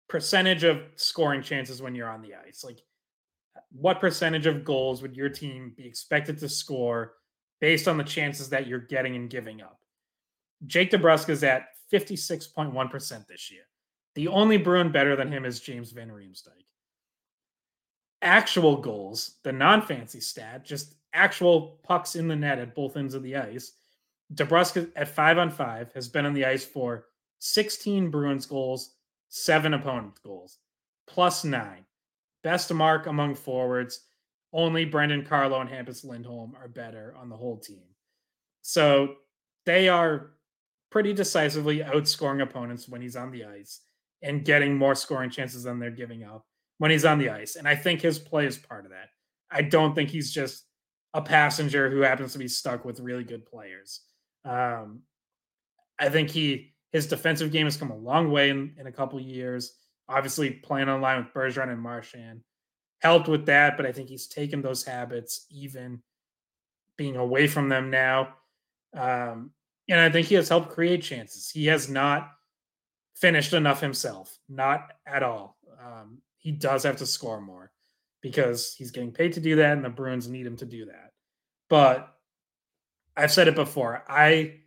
percentage 0.09 0.65
of 0.65 0.81
scoring 0.95 1.41
chances 1.41 1.81
when 1.81 1.95
you're 1.95 2.09
on 2.09 2.21
the 2.21 2.33
ice. 2.35 2.63
Like, 2.65 2.79
what 3.71 4.01
percentage 4.01 4.47
of 4.47 4.65
goals 4.65 5.01
would 5.01 5.15
your 5.15 5.29
team 5.29 5.73
be 5.77 5.87
expected 5.87 6.37
to 6.39 6.49
score 6.49 7.13
based 7.61 7.87
on 7.87 7.97
the 7.97 8.03
chances 8.03 8.49
that 8.49 8.67
you're 8.67 8.79
getting 8.79 9.15
and 9.15 9.29
giving 9.29 9.61
up? 9.61 9.79
Jake 10.67 10.91
DeBrusk 10.91 11.29
is 11.29 11.43
at 11.43 11.67
56.1% 11.93 13.27
this 13.27 13.49
year. 13.51 13.63
The 14.15 14.27
only 14.27 14.57
Bruin 14.57 14.91
better 14.91 15.15
than 15.15 15.31
him 15.31 15.45
is 15.45 15.61
James 15.61 15.91
Van 15.91 16.09
Riemsdyk. 16.09 16.65
Actual 18.21 18.77
goals, 18.77 19.37
the 19.43 19.51
non 19.51 19.81
fancy 19.81 20.19
stat, 20.19 20.65
just 20.65 20.95
actual 21.13 21.79
pucks 21.83 22.15
in 22.15 22.27
the 22.27 22.35
net 22.35 22.59
at 22.59 22.75
both 22.75 22.97
ends 22.97 23.13
of 23.13 23.23
the 23.23 23.37
ice. 23.37 23.73
DeBrusk 24.35 24.91
at 24.95 25.07
five 25.07 25.37
on 25.37 25.49
five 25.49 25.91
has 25.93 26.07
been 26.07 26.25
on 26.25 26.33
the 26.33 26.45
ice 26.45 26.63
for 26.63 27.05
16 27.41 28.11
Bruins 28.11 28.45
goals, 28.45 28.95
seven 29.29 29.73
opponent 29.73 30.13
goals, 30.23 30.59
plus 31.07 31.43
nine. 31.43 31.85
Best 32.43 32.71
mark 32.71 33.07
among 33.07 33.35
forwards. 33.35 34.05
Only 34.53 34.85
Brandon 34.85 35.25
Carlo 35.25 35.59
and 35.59 35.69
Hampus 35.69 36.03
Lindholm 36.03 36.55
are 36.59 36.67
better 36.67 37.15
on 37.17 37.29
the 37.29 37.35
whole 37.35 37.57
team. 37.57 37.83
So 38.61 39.15
they 39.65 39.89
are 39.89 40.31
pretty 40.91 41.13
decisively 41.13 41.79
outscoring 41.79 42.43
opponents 42.43 42.87
when 42.87 43.01
he's 43.01 43.15
on 43.15 43.31
the 43.31 43.45
ice 43.45 43.81
and 44.21 44.45
getting 44.45 44.77
more 44.77 44.93
scoring 44.93 45.29
chances 45.29 45.63
than 45.63 45.79
they're 45.79 45.89
giving 45.89 46.23
up 46.23 46.45
when 46.77 46.91
he's 46.91 47.05
on 47.05 47.17
the 47.17 47.29
ice. 47.29 47.55
And 47.55 47.67
I 47.67 47.75
think 47.75 48.01
his 48.01 48.19
play 48.19 48.45
is 48.45 48.57
part 48.57 48.85
of 48.85 48.91
that. 48.91 49.09
I 49.49 49.63
don't 49.63 49.95
think 49.95 50.09
he's 50.09 50.31
just 50.31 50.65
a 51.13 51.21
passenger 51.21 51.89
who 51.89 52.01
happens 52.01 52.33
to 52.33 52.39
be 52.39 52.47
stuck 52.47 52.85
with 52.85 52.99
really 52.99 53.23
good 53.23 53.45
players. 53.45 54.01
Um, 54.45 55.01
I 55.97 56.09
think 56.09 56.29
he 56.29 56.73
his 56.91 57.07
defensive 57.07 57.51
game 57.51 57.65
has 57.65 57.77
come 57.77 57.91
a 57.91 57.95
long 57.95 58.31
way 58.31 58.49
in, 58.49 58.75
in 58.77 58.87
a 58.87 58.91
couple 58.91 59.19
years. 59.19 59.73
Obviously, 60.09 60.51
playing 60.51 60.89
on 60.89 61.01
line 61.01 61.23
with 61.23 61.33
Bergeron 61.33 61.71
and 61.71 61.81
Marchand 61.81 62.41
helped 62.99 63.27
with 63.27 63.45
that, 63.47 63.77
but 63.77 63.85
I 63.85 63.91
think 63.91 64.09
he's 64.09 64.27
taken 64.27 64.61
those 64.61 64.83
habits, 64.83 65.45
even 65.49 66.01
being 66.97 67.15
away 67.15 67.47
from 67.47 67.69
them 67.69 67.89
now. 67.89 68.35
Um, 68.93 69.51
and 69.89 69.99
I 69.99 70.09
think 70.09 70.27
he 70.27 70.35
has 70.35 70.49
helped 70.49 70.69
create 70.69 71.01
chances. 71.01 71.49
He 71.49 71.65
has 71.67 71.89
not 71.89 72.31
finished 73.15 73.53
enough 73.53 73.81
himself, 73.81 74.37
not 74.49 74.91
at 75.05 75.23
all. 75.23 75.57
Um, 75.83 76.19
he 76.37 76.51
does 76.51 76.83
have 76.83 76.97
to 76.97 77.05
score 77.05 77.41
more 77.41 77.71
because 78.21 78.75
he's 78.75 78.91
getting 78.91 79.11
paid 79.11 79.33
to 79.33 79.39
do 79.39 79.55
that, 79.57 79.73
and 79.73 79.85
the 79.85 79.89
Bruins 79.89 80.27
need 80.27 80.45
him 80.45 80.57
to 80.57 80.65
do 80.65 80.85
that. 80.85 81.11
But 81.69 82.13
I've 83.15 83.31
said 83.31 83.47
it 83.47 83.55
before. 83.55 84.03
I 84.07 84.61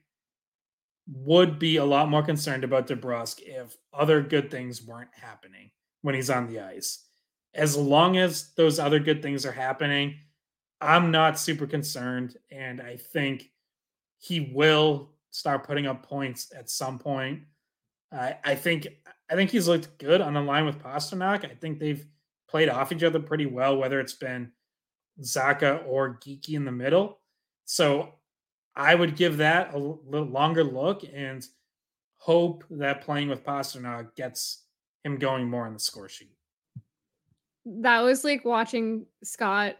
would 1.07 1.59
be 1.59 1.77
a 1.77 1.85
lot 1.85 2.09
more 2.09 2.23
concerned 2.23 2.65
about 2.65 2.87
DeBrusk 2.87 3.41
if 3.41 3.77
other 3.93 4.23
good 4.23 4.51
things 4.51 4.83
weren't 4.83 5.11
happening 5.13 5.71
when 6.03 6.15
he's 6.15 6.31
on 6.31 6.47
the 6.47 6.61
ice. 6.61 7.05
As 7.55 7.77
long 7.77 8.17
as 8.17 8.53
those 8.57 8.79
other 8.79 8.99
good 8.99 9.23
things 9.23 9.45
are 9.47 9.53
happening, 9.53 10.17
I'm 10.81 11.11
not 11.11 11.39
super 11.39 11.67
concerned. 11.67 12.37
And 12.51 12.81
I 12.81 12.97
think 12.97 13.51
he 14.19 14.53
will 14.53 15.11
start 15.31 15.67
putting 15.67 15.87
up 15.87 16.03
points 16.03 16.53
at 16.57 16.71
some 16.71 16.99
point. 16.99 17.43
I, 18.13 18.37
I 18.45 18.55
think 18.55 18.89
I 19.31 19.35
think 19.35 19.51
he's 19.51 19.69
looked 19.69 19.99
good 19.99 20.21
on 20.21 20.35
the 20.35 20.41
line 20.41 20.67
with 20.67 20.83
Pastrnak. 20.83 21.51
I 21.51 21.55
think 21.55 21.79
they've 21.79 22.05
played 22.49 22.69
off 22.69 22.93
each 22.93 23.03
other 23.03 23.21
pretty 23.21 23.47
well, 23.47 23.77
whether 23.77 24.01
it's 24.01 24.13
been 24.13 24.53
Zacha 25.21 25.87
or 25.87 26.19
Geekie 26.19 26.55
in 26.55 26.65
the 26.65 26.73
middle. 26.73 27.19
So 27.65 28.15
I 28.76 28.95
would 28.95 29.16
give 29.16 29.37
that 29.38 29.75
a 29.75 29.78
little 29.78 30.26
longer 30.26 30.64
look 30.64 31.02
and 31.12 31.47
hope 32.16 32.64
that 32.71 33.02
playing 33.02 33.28
with 33.28 33.45
Pastrnak 33.45 34.14
gets 34.16 34.64
him 35.04 35.19
going 35.19 35.49
more 35.49 35.66
on 35.66 35.75
the 35.75 35.78
score 35.78 36.09
sheet. 36.09 36.33
That 37.66 38.00
was 38.00 38.25
like 38.25 38.45
watching 38.45 39.07
Scott 39.23 39.76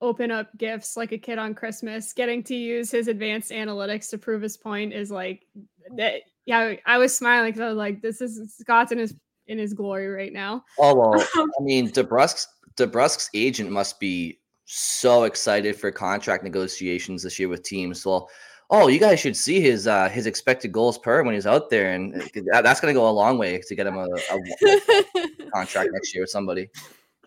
open 0.00 0.30
up 0.30 0.56
gifts 0.58 0.96
like 0.96 1.12
a 1.12 1.18
kid 1.18 1.38
on 1.38 1.54
Christmas, 1.54 2.12
getting 2.12 2.42
to 2.44 2.54
use 2.54 2.90
his 2.90 3.08
advanced 3.08 3.50
analytics 3.50 4.10
to 4.10 4.18
prove 4.18 4.42
his 4.42 4.56
point 4.56 4.92
is 4.92 5.10
like 5.10 5.46
oh. 5.58 5.96
that. 5.96 6.22
Yeah, 6.46 6.74
I 6.84 6.98
was 6.98 7.16
smiling 7.16 7.48
because 7.48 7.62
I 7.62 7.68
was 7.68 7.76
like, 7.76 8.02
"This 8.02 8.20
is 8.20 8.54
Scott's 8.58 8.92
in 8.92 8.98
his 8.98 9.14
in 9.46 9.56
his 9.56 9.72
glory 9.72 10.08
right 10.08 10.32
now." 10.32 10.62
Oh 10.78 10.94
well, 10.94 11.14
I 11.34 11.62
mean, 11.62 11.88
DeBrusk's 11.88 12.46
DeBrusk's 12.76 13.30
agent 13.32 13.70
must 13.70 13.98
be 13.98 14.40
so 14.64 15.24
excited 15.24 15.76
for 15.76 15.90
contract 15.90 16.44
negotiations 16.44 17.22
this 17.22 17.38
year 17.38 17.48
with 17.48 17.62
teams. 17.62 18.04
Well, 18.04 18.28
oh, 18.70 18.88
you 18.88 18.98
guys 18.98 19.20
should 19.20 19.36
see 19.36 19.60
his 19.60 19.86
uh, 19.86 20.08
his 20.08 20.26
expected 20.26 20.72
goals 20.72 20.98
per 20.98 21.22
when 21.22 21.34
he's 21.34 21.46
out 21.46 21.70
there, 21.70 21.92
and 21.92 22.22
uh, 22.52 22.62
that's 22.62 22.80
going 22.80 22.92
to 22.92 22.98
go 22.98 23.08
a 23.08 23.10
long 23.10 23.38
way 23.38 23.60
to 23.60 23.74
get 23.74 23.86
him 23.86 23.96
a, 23.96 24.06
a 24.06 25.50
contract 25.54 25.90
next 25.92 26.14
year 26.14 26.22
with 26.22 26.30
somebody. 26.30 26.68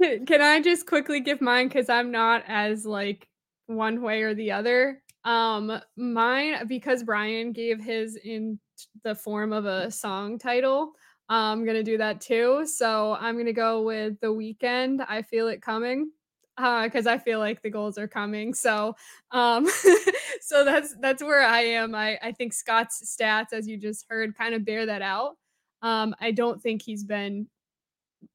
Can, 0.01 0.25
can 0.25 0.41
I 0.41 0.61
just 0.61 0.85
quickly 0.85 1.19
give 1.19 1.41
mine 1.41 1.67
because 1.67 1.89
I'm 1.89 2.11
not 2.11 2.43
as 2.47 2.85
like 2.85 3.27
one 3.67 4.01
way 4.01 4.21
or 4.23 4.33
the 4.33 4.51
other. 4.51 5.01
Um, 5.23 5.81
mine 5.97 6.67
because 6.67 7.03
Brian 7.03 7.51
gave 7.51 7.83
his 7.83 8.15
in 8.15 8.59
the 9.03 9.15
form 9.15 9.53
of 9.53 9.65
a 9.65 9.91
song 9.91 10.39
title. 10.39 10.93
I'm 11.29 11.65
gonna 11.65 11.83
do 11.83 11.97
that 11.97 12.21
too. 12.21 12.65
So 12.65 13.17
I'm 13.19 13.37
gonna 13.37 13.51
go 13.53 13.81
with 13.81 14.19
the 14.21 14.27
Weeknd. 14.27 15.05
I 15.07 15.21
feel 15.21 15.49
it 15.49 15.61
coming 15.61 16.11
because 16.57 17.05
uh, 17.05 17.11
I 17.11 17.17
feel 17.19 17.39
like 17.39 17.61
the 17.61 17.69
goals 17.69 17.97
are 17.97 18.07
coming. 18.07 18.53
So, 18.53 18.95
um, 19.31 19.67
so 20.41 20.65
that's 20.65 20.95
that's 20.99 21.21
where 21.23 21.41
I 21.41 21.61
am. 21.61 21.93
I 21.93 22.17
I 22.21 22.31
think 22.31 22.53
Scott's 22.53 23.15
stats, 23.15 23.53
as 23.53 23.67
you 23.67 23.77
just 23.77 24.05
heard, 24.09 24.35
kind 24.35 24.55
of 24.55 24.65
bear 24.65 24.85
that 24.87 25.01
out. 25.01 25.37
Um, 25.81 26.15
I 26.19 26.31
don't 26.31 26.61
think 26.61 26.81
he's 26.81 27.03
been 27.03 27.47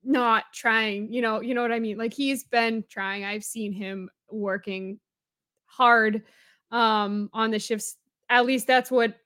not 0.05 0.45
trying, 0.53 1.13
you 1.13 1.23
know, 1.23 1.41
you 1.41 1.55
know 1.55 1.63
what 1.63 1.73
I 1.73 1.81
mean? 1.81 1.99
Like 1.99 2.15
he's 2.15 2.45
been 2.45 2.85
trying. 2.89 3.25
I've 3.25 3.45
seen 3.45 3.73
him 3.73 4.09
working 4.31 4.99
hard 5.67 6.23
um 6.71 7.29
on 7.33 7.51
the 7.51 7.59
shifts. 7.59 7.97
At 8.29 8.47
least 8.47 8.67
that's 8.67 8.91
what 8.91 9.17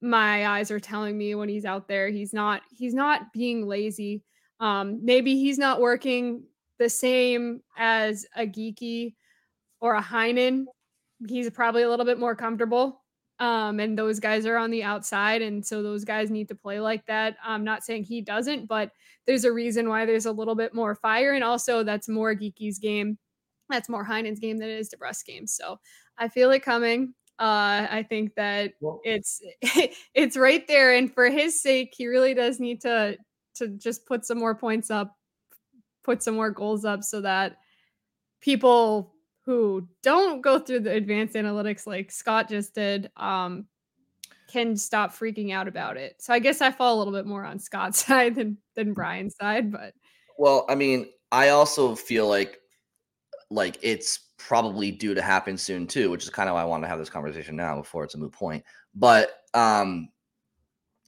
my 0.00 0.46
eyes 0.46 0.70
are 0.70 0.80
telling 0.80 1.16
me 1.16 1.34
when 1.34 1.48
he's 1.48 1.64
out 1.64 1.88
there. 1.88 2.08
He's 2.08 2.32
not 2.32 2.62
he's 2.70 2.94
not 2.94 3.32
being 3.32 3.66
lazy. 3.66 4.22
Um 4.60 5.00
maybe 5.04 5.36
he's 5.36 5.58
not 5.58 5.80
working 5.80 6.44
the 6.78 6.88
same 6.88 7.60
as 7.76 8.26
a 8.36 8.46
Geekie 8.46 9.14
or 9.80 9.94
a 9.94 10.02
Heinen. 10.02 10.64
He's 11.28 11.50
probably 11.50 11.82
a 11.82 11.90
little 11.90 12.06
bit 12.06 12.18
more 12.18 12.34
comfortable 12.34 13.02
um, 13.38 13.80
and 13.80 13.98
those 13.98 14.18
guys 14.18 14.46
are 14.46 14.56
on 14.56 14.70
the 14.70 14.82
outside, 14.82 15.42
and 15.42 15.64
so 15.64 15.82
those 15.82 16.04
guys 16.04 16.30
need 16.30 16.48
to 16.48 16.54
play 16.54 16.80
like 16.80 17.04
that. 17.06 17.36
I'm 17.44 17.64
not 17.64 17.84
saying 17.84 18.04
he 18.04 18.22
doesn't, 18.22 18.66
but 18.66 18.92
there's 19.26 19.44
a 19.44 19.52
reason 19.52 19.88
why 19.88 20.06
there's 20.06 20.26
a 20.26 20.32
little 20.32 20.54
bit 20.54 20.74
more 20.74 20.94
fire, 20.94 21.34
and 21.34 21.44
also 21.44 21.82
that's 21.82 22.08
more 22.08 22.34
Geekie's 22.34 22.78
game, 22.78 23.18
that's 23.68 23.88
more 23.88 24.06
Heinen's 24.06 24.40
game 24.40 24.56
than 24.56 24.70
it 24.70 24.78
is 24.78 24.88
DeBrusk's 24.88 25.22
game. 25.24 25.46
So 25.46 25.78
I 26.16 26.28
feel 26.28 26.50
it 26.52 26.62
coming. 26.62 27.14
Uh, 27.38 27.86
I 27.90 28.06
think 28.08 28.34
that 28.36 28.72
well, 28.80 29.00
it's 29.04 29.42
it's 30.14 30.36
right 30.38 30.66
there, 30.66 30.94
and 30.94 31.12
for 31.12 31.28
his 31.28 31.60
sake, 31.60 31.92
he 31.94 32.06
really 32.06 32.32
does 32.32 32.58
need 32.58 32.80
to 32.82 33.18
to 33.56 33.68
just 33.68 34.06
put 34.06 34.24
some 34.24 34.38
more 34.38 34.54
points 34.54 34.90
up, 34.90 35.14
put 36.06 36.22
some 36.22 36.36
more 36.36 36.50
goals 36.50 36.86
up, 36.86 37.04
so 37.04 37.20
that 37.20 37.58
people 38.40 39.12
who 39.42 39.86
don't 40.02 40.40
go 40.40 40.58
through 40.58 40.80
the 40.80 40.92
advanced 40.92 41.34
analytics 41.34 41.86
like 41.86 42.10
Scott 42.10 42.48
just 42.48 42.74
did 42.74 43.10
um, 43.16 43.66
can 44.48 44.76
stop 44.76 45.12
freaking 45.12 45.52
out 45.52 45.68
about 45.68 45.96
it. 45.96 46.16
So 46.18 46.32
I 46.32 46.38
guess 46.38 46.60
I 46.60 46.70
fall 46.70 46.96
a 46.96 46.98
little 46.98 47.12
bit 47.12 47.26
more 47.26 47.44
on 47.44 47.58
Scott's 47.58 48.04
side 48.06 48.36
than 48.36 48.56
than 48.74 48.94
Brian's 48.94 49.36
side, 49.36 49.70
but 49.70 49.92
well, 50.38 50.64
I 50.68 50.74
mean, 50.74 51.08
I 51.32 51.50
also 51.50 51.94
feel 51.94 52.28
like 52.28 52.60
like 53.50 53.78
it's 53.82 54.20
probably 54.38 54.90
due 54.90 55.14
to 55.14 55.22
happen 55.22 55.56
soon 55.56 55.86
too, 55.86 56.10
which 56.10 56.24
is 56.24 56.30
kind 56.30 56.48
of 56.48 56.54
why 56.54 56.62
I 56.62 56.66
want 56.66 56.82
to 56.84 56.88
have 56.88 56.98
this 56.98 57.10
conversation 57.10 57.56
now 57.56 57.76
before 57.76 58.04
it's 58.04 58.14
a 58.14 58.18
moot 58.18 58.32
point. 58.32 58.64
But 58.94 59.30
um 59.54 60.08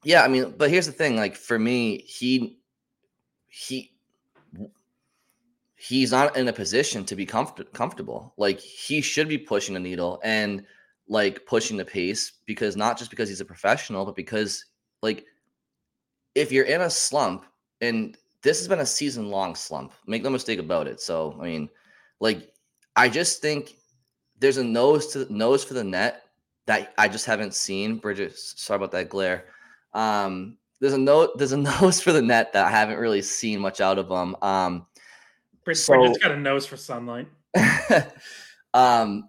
yeah, 0.04 0.22
I 0.22 0.28
mean, 0.28 0.54
but 0.56 0.70
here's 0.70 0.86
the 0.86 0.92
thing, 0.92 1.16
like 1.16 1.34
for 1.34 1.58
me, 1.58 1.98
he 1.98 2.58
he 3.48 3.97
he's 5.78 6.10
not 6.10 6.36
in 6.36 6.48
a 6.48 6.52
position 6.52 7.04
to 7.04 7.14
be 7.14 7.24
comfort- 7.24 7.72
comfortable. 7.72 8.34
Like 8.36 8.58
he 8.58 9.00
should 9.00 9.28
be 9.28 9.38
pushing 9.38 9.74
the 9.74 9.80
needle 9.80 10.20
and 10.24 10.64
like 11.08 11.46
pushing 11.46 11.76
the 11.76 11.84
pace 11.84 12.32
because 12.46 12.76
not 12.76 12.98
just 12.98 13.10
because 13.10 13.28
he's 13.28 13.40
a 13.40 13.44
professional, 13.44 14.04
but 14.04 14.16
because 14.16 14.64
like 15.02 15.24
if 16.34 16.50
you're 16.50 16.64
in 16.64 16.80
a 16.80 16.90
slump 16.90 17.46
and 17.80 18.16
this 18.42 18.58
has 18.58 18.66
been 18.66 18.80
a 18.80 18.86
season 18.86 19.30
long 19.30 19.54
slump, 19.54 19.92
make 20.06 20.24
no 20.24 20.30
mistake 20.30 20.58
about 20.58 20.88
it. 20.88 21.00
So 21.00 21.38
I 21.40 21.44
mean, 21.44 21.68
like 22.18 22.52
I 22.96 23.08
just 23.08 23.40
think 23.40 23.76
there's 24.36 24.58
a 24.58 24.64
nose 24.64 25.06
to 25.12 25.32
nose 25.32 25.62
for 25.62 25.74
the 25.74 25.84
net 25.84 26.24
that 26.66 26.92
I 26.98 27.06
just 27.06 27.24
haven't 27.24 27.54
seen. 27.54 27.98
Bridget, 27.98 28.36
sorry 28.36 28.76
about 28.76 28.90
that 28.92 29.08
glare. 29.08 29.44
Um, 29.94 30.58
there's 30.80 30.92
a 30.92 30.98
note, 30.98 31.38
there's 31.38 31.52
a 31.52 31.56
nose 31.80 32.00
for 32.00 32.12
the 32.12 32.22
net 32.22 32.52
that 32.52 32.66
I 32.66 32.70
haven't 32.70 32.98
really 32.98 33.22
seen 33.22 33.60
much 33.60 33.80
out 33.80 33.98
of 33.98 34.08
him. 34.10 34.34
Um, 34.42 34.86
Bridget's 35.68 36.18
so, 36.20 36.22
got 36.22 36.32
a 36.32 36.40
nose 36.40 36.64
for 36.64 36.76
sunlight. 36.76 37.28
um, 38.74 39.28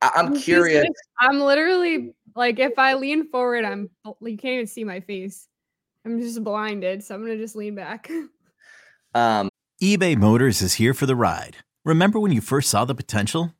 I, 0.00 0.10
am 0.16 0.36
curious. 0.36 0.86
I'm 1.20 1.40
literally 1.40 2.14
like, 2.34 2.58
if 2.58 2.78
I 2.78 2.94
lean 2.94 3.28
forward, 3.30 3.64
I'm 3.64 3.90
you 4.22 4.38
can't 4.38 4.54
even 4.54 4.66
see 4.66 4.84
my 4.84 5.00
face. 5.00 5.48
I'm 6.06 6.20
just 6.20 6.42
blinded, 6.42 7.04
so 7.04 7.14
I'm 7.14 7.22
gonna 7.22 7.36
just 7.36 7.56
lean 7.56 7.74
back. 7.74 8.10
um, 9.14 9.50
eBay 9.82 10.16
Motors 10.16 10.62
is 10.62 10.74
here 10.74 10.94
for 10.94 11.06
the 11.06 11.16
ride. 11.16 11.58
Remember 11.84 12.18
when 12.18 12.32
you 12.32 12.40
first 12.40 12.70
saw 12.70 12.84
the 12.84 12.94
potential? 12.94 13.52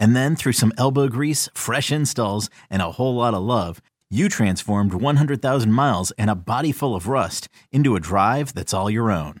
And 0.00 0.14
then 0.14 0.36
through 0.36 0.52
some 0.52 0.72
elbow 0.78 1.08
grease, 1.08 1.48
fresh 1.54 1.90
installs, 1.90 2.50
and 2.70 2.82
a 2.82 2.92
whole 2.92 3.16
lot 3.16 3.34
of 3.34 3.42
love, 3.42 3.80
you 4.10 4.28
transformed 4.28 4.94
100,000 4.94 5.72
miles 5.72 6.12
and 6.12 6.30
a 6.30 6.34
body 6.34 6.72
full 6.72 6.94
of 6.94 7.08
rust 7.08 7.48
into 7.72 7.96
a 7.96 8.00
drive 8.00 8.54
that's 8.54 8.72
all 8.72 8.88
your 8.88 9.10
own. 9.10 9.40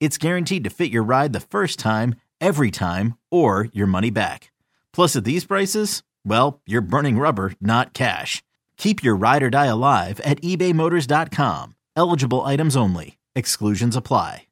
it's 0.00 0.18
guaranteed 0.18 0.64
to 0.64 0.70
fit 0.70 0.90
your 0.90 1.02
ride 1.02 1.32
the 1.32 1.40
first 1.40 1.78
time, 1.78 2.14
every 2.40 2.70
time, 2.70 3.16
or 3.30 3.68
your 3.72 3.86
money 3.86 4.10
back. 4.10 4.52
Plus, 4.92 5.16
at 5.16 5.24
these 5.24 5.44
prices, 5.44 6.02
well, 6.24 6.60
you're 6.66 6.80
burning 6.80 7.18
rubber, 7.18 7.52
not 7.60 7.94
cash. 7.94 8.42
Keep 8.76 9.02
your 9.02 9.16
ride 9.16 9.42
or 9.42 9.50
die 9.50 9.66
alive 9.66 10.20
at 10.20 10.40
ebaymotors.com. 10.42 11.74
Eligible 11.96 12.44
items 12.44 12.76
only. 12.76 13.18
Exclusions 13.34 13.96
apply. 13.96 14.46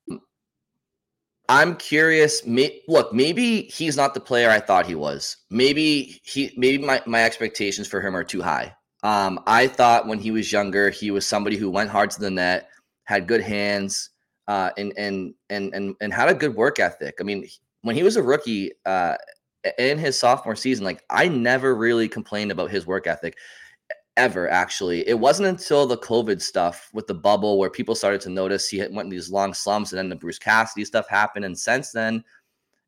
I'm 1.48 1.76
curious. 1.76 2.44
May, 2.44 2.80
look, 2.88 3.12
maybe 3.12 3.62
he's 3.62 3.96
not 3.96 4.14
the 4.14 4.20
player 4.20 4.50
I 4.50 4.58
thought 4.58 4.86
he 4.86 4.96
was. 4.96 5.36
Maybe 5.50 6.20
he, 6.24 6.52
maybe 6.56 6.84
my, 6.84 7.02
my 7.06 7.22
expectations 7.22 7.86
for 7.86 8.00
him 8.00 8.16
are 8.16 8.24
too 8.24 8.42
high. 8.42 8.74
Um, 9.04 9.38
I 9.46 9.68
thought 9.68 10.08
when 10.08 10.18
he 10.18 10.32
was 10.32 10.50
younger, 10.50 10.90
he 10.90 11.12
was 11.12 11.24
somebody 11.24 11.56
who 11.56 11.70
went 11.70 11.90
hard 11.90 12.10
to 12.12 12.20
the 12.20 12.30
net, 12.30 12.68
had 13.04 13.28
good 13.28 13.42
hands, 13.42 14.10
uh, 14.48 14.70
and 14.76 14.92
and 14.96 15.34
and 15.50 15.74
and 15.74 15.94
and 16.00 16.12
had 16.12 16.28
a 16.28 16.34
good 16.34 16.54
work 16.54 16.78
ethic. 16.78 17.16
I 17.20 17.24
mean, 17.24 17.48
when 17.82 17.96
he 17.96 18.02
was 18.02 18.16
a 18.16 18.22
rookie 18.22 18.72
uh, 18.84 19.16
in 19.78 19.98
his 19.98 20.18
sophomore 20.18 20.56
season, 20.56 20.84
like 20.84 21.02
I 21.10 21.28
never 21.28 21.74
really 21.74 22.08
complained 22.08 22.50
about 22.50 22.70
his 22.70 22.86
work 22.86 23.06
ethic 23.06 23.36
ever. 24.16 24.48
Actually, 24.48 25.06
it 25.08 25.18
wasn't 25.18 25.48
until 25.48 25.86
the 25.86 25.98
COVID 25.98 26.40
stuff 26.40 26.90
with 26.92 27.06
the 27.06 27.14
bubble 27.14 27.58
where 27.58 27.70
people 27.70 27.94
started 27.94 28.20
to 28.22 28.30
notice 28.30 28.68
he 28.68 28.78
went 28.78 29.06
in 29.06 29.08
these 29.10 29.30
long 29.30 29.52
slumps, 29.52 29.92
and 29.92 29.98
then 29.98 30.08
the 30.08 30.16
Bruce 30.16 30.38
Cassidy 30.38 30.84
stuff 30.84 31.08
happened, 31.08 31.44
and 31.44 31.58
since 31.58 31.92
then, 31.92 32.22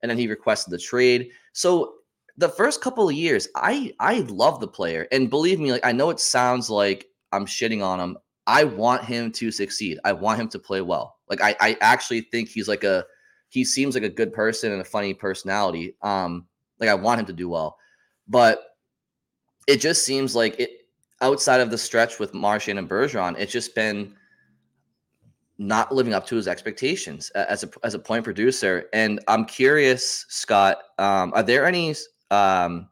and 0.03 0.11
then 0.11 0.19
he 0.19 0.29
requested 0.29 0.73
the 0.73 0.79
trade. 0.79 1.31
So 1.53 1.95
the 2.37 2.49
first 2.49 2.81
couple 2.81 3.09
of 3.09 3.15
years, 3.15 3.49
I 3.57 3.93
I 3.99 4.21
love 4.21 4.61
the 4.61 4.69
player, 4.69 5.09
and 5.11 5.31
believe 5.31 5.59
me, 5.59 5.73
like 5.73 5.85
I 5.85 5.93
know 5.93 6.11
it 6.11 6.21
sounds 6.21 6.71
like 6.71 7.09
I'm 7.33 7.47
shitting 7.47 7.85
on 7.85 7.99
him. 8.01 8.19
I 8.49 8.65
want 8.65 9.05
him 9.05 9.31
to 9.33 9.51
succeed. 9.51 10.01
I 10.05 10.13
want 10.13 10.41
him 10.41 10.49
to 10.49 10.59
play 10.59 10.81
well. 10.81 11.19
Like 11.29 11.43
I, 11.43 11.55
I 11.61 11.77
actually 11.83 12.23
think 12.23 12.49
he's 12.49 12.67
like 12.67 12.83
a 12.83 13.05
he 13.51 13.63
seems 13.65 13.95
like 13.95 14.05
a 14.05 14.09
good 14.09 14.33
person 14.33 14.73
and 14.73 14.81
a 14.81 14.85
funny 14.85 15.15
personality. 15.15 15.95
Um, 16.03 16.47
like 16.81 16.89
I 16.89 16.95
want 16.95 17.21
him 17.21 17.27
to 17.27 17.33
do 17.33 17.49
well, 17.51 17.77
but 18.27 18.75
it 19.67 19.81
just 19.83 20.05
seems 20.05 20.35
like 20.35 20.59
it 20.59 20.71
outside 21.21 21.61
of 21.61 21.71
the 21.71 21.77
stretch 21.77 22.19
with 22.19 22.33
Marchand 22.33 22.79
and 22.79 22.89
Bergeron, 22.89 23.39
it's 23.39 23.53
just 23.53 23.75
been 23.75 24.15
not 25.59 25.93
living 25.93 26.15
up 26.15 26.27
to 26.29 26.37
his 26.37 26.49
expectations 26.49 27.29
as 27.31 27.65
a 27.65 27.71
as 27.85 27.93
a 27.93 27.99
point 27.99 28.25
producer. 28.25 28.89
And 28.95 29.21
I'm 29.29 29.45
curious, 29.45 30.25
Scott, 30.29 30.79
um, 30.99 31.33
are 31.35 31.43
there 31.43 31.67
any? 31.67 31.95
Um, 32.31 32.89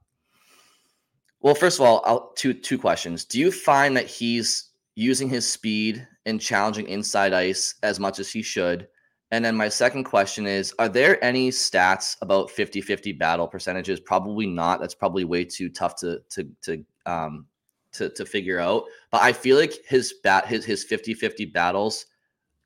well, 1.40 1.54
first 1.54 1.78
of 1.78 1.86
all, 1.86 2.02
I'll, 2.04 2.32
two 2.36 2.52
two 2.52 2.76
questions. 2.76 3.24
Do 3.24 3.40
you 3.40 3.50
find 3.50 3.96
that 3.96 4.06
he's 4.06 4.70
using 4.96 5.28
his 5.28 5.48
speed 5.48 6.06
and 6.24 6.40
challenging 6.40 6.88
inside 6.88 7.32
ice 7.32 7.76
as 7.84 8.00
much 8.00 8.18
as 8.18 8.32
he 8.32 8.42
should? 8.42 8.88
And 9.30 9.44
then 9.44 9.56
my 9.56 9.68
second 9.68 10.04
question 10.04 10.46
is 10.46 10.74
Are 10.78 10.88
there 10.88 11.22
any 11.24 11.50
stats 11.50 12.16
about 12.22 12.50
50 12.50 12.80
50 12.80 13.12
battle 13.12 13.46
percentages? 13.46 14.00
Probably 14.00 14.46
not. 14.46 14.80
That's 14.80 14.94
probably 14.94 15.24
way 15.24 15.44
too 15.44 15.68
tough 15.68 15.96
to, 15.96 16.20
to, 16.30 16.48
to, 16.62 16.84
um, 17.06 17.46
to, 17.92 18.08
to 18.10 18.24
figure 18.24 18.60
out. 18.60 18.84
But 19.10 19.22
I 19.22 19.32
feel 19.32 19.56
like 19.56 19.74
his 19.88 20.14
bat, 20.22 20.46
his, 20.46 20.64
his 20.64 20.84
50 20.84 21.14
50 21.14 21.44
battles, 21.46 22.06